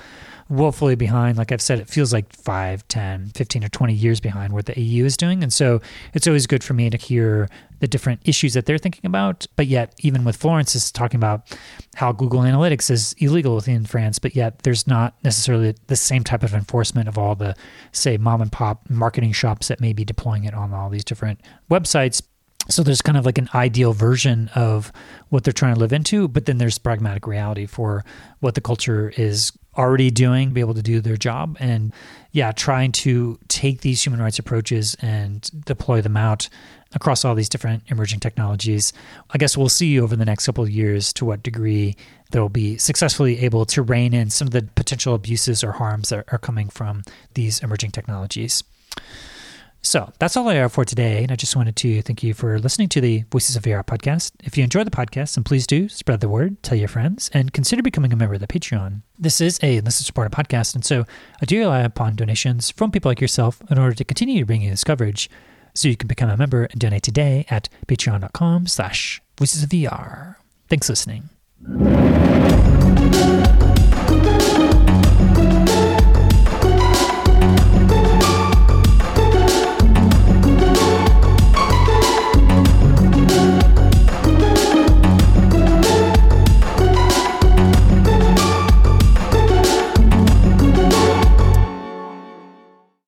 [0.48, 1.38] woefully behind.
[1.38, 4.80] Like I've said, it feels like 5, 10, 15, or 20 years behind what the
[4.80, 5.42] EU is doing.
[5.42, 5.82] And so
[6.14, 9.48] it's always good for me to hear the different issues that they're thinking about.
[9.56, 11.58] But yet, even with Florence is talking about
[11.96, 16.44] how Google Analytics is illegal within France, but yet there's not necessarily the same type
[16.44, 17.56] of enforcement of all the,
[17.92, 21.42] say, mom and pop marketing shops that may be deploying it on all these different
[21.70, 22.22] websites.
[22.68, 24.92] So there's kind of like an ideal version of
[25.30, 28.04] what they're trying to live into, but then there's pragmatic reality for
[28.40, 31.58] what the culture is already doing, be able to do their job.
[31.60, 31.94] And
[32.32, 36.50] yeah, trying to take these human rights approaches and deploy them out
[36.94, 38.94] across all these different emerging technologies.
[39.32, 41.96] I guess we'll see over the next couple of years to what degree
[42.32, 46.26] they'll be successfully able to rein in some of the potential abuses or harms that
[46.32, 47.04] are coming from
[47.34, 48.64] these emerging technologies.
[49.86, 51.22] So that's all I have for today.
[51.22, 54.32] And I just wanted to thank you for listening to the Voices of VR podcast.
[54.44, 57.54] If you enjoy the podcast, then please do spread the word, tell your friends, and
[57.54, 59.04] consider becoming a member of the Patreon.
[59.20, 61.06] This is a listener supported podcast, and so
[61.40, 64.64] I do rely upon donations from people like yourself in order to continue to bring
[64.64, 65.30] you this coverage.
[65.76, 70.38] So you can become a member and donate today at patreon.com slash voices of VR.
[70.68, 71.30] Thanks for listening.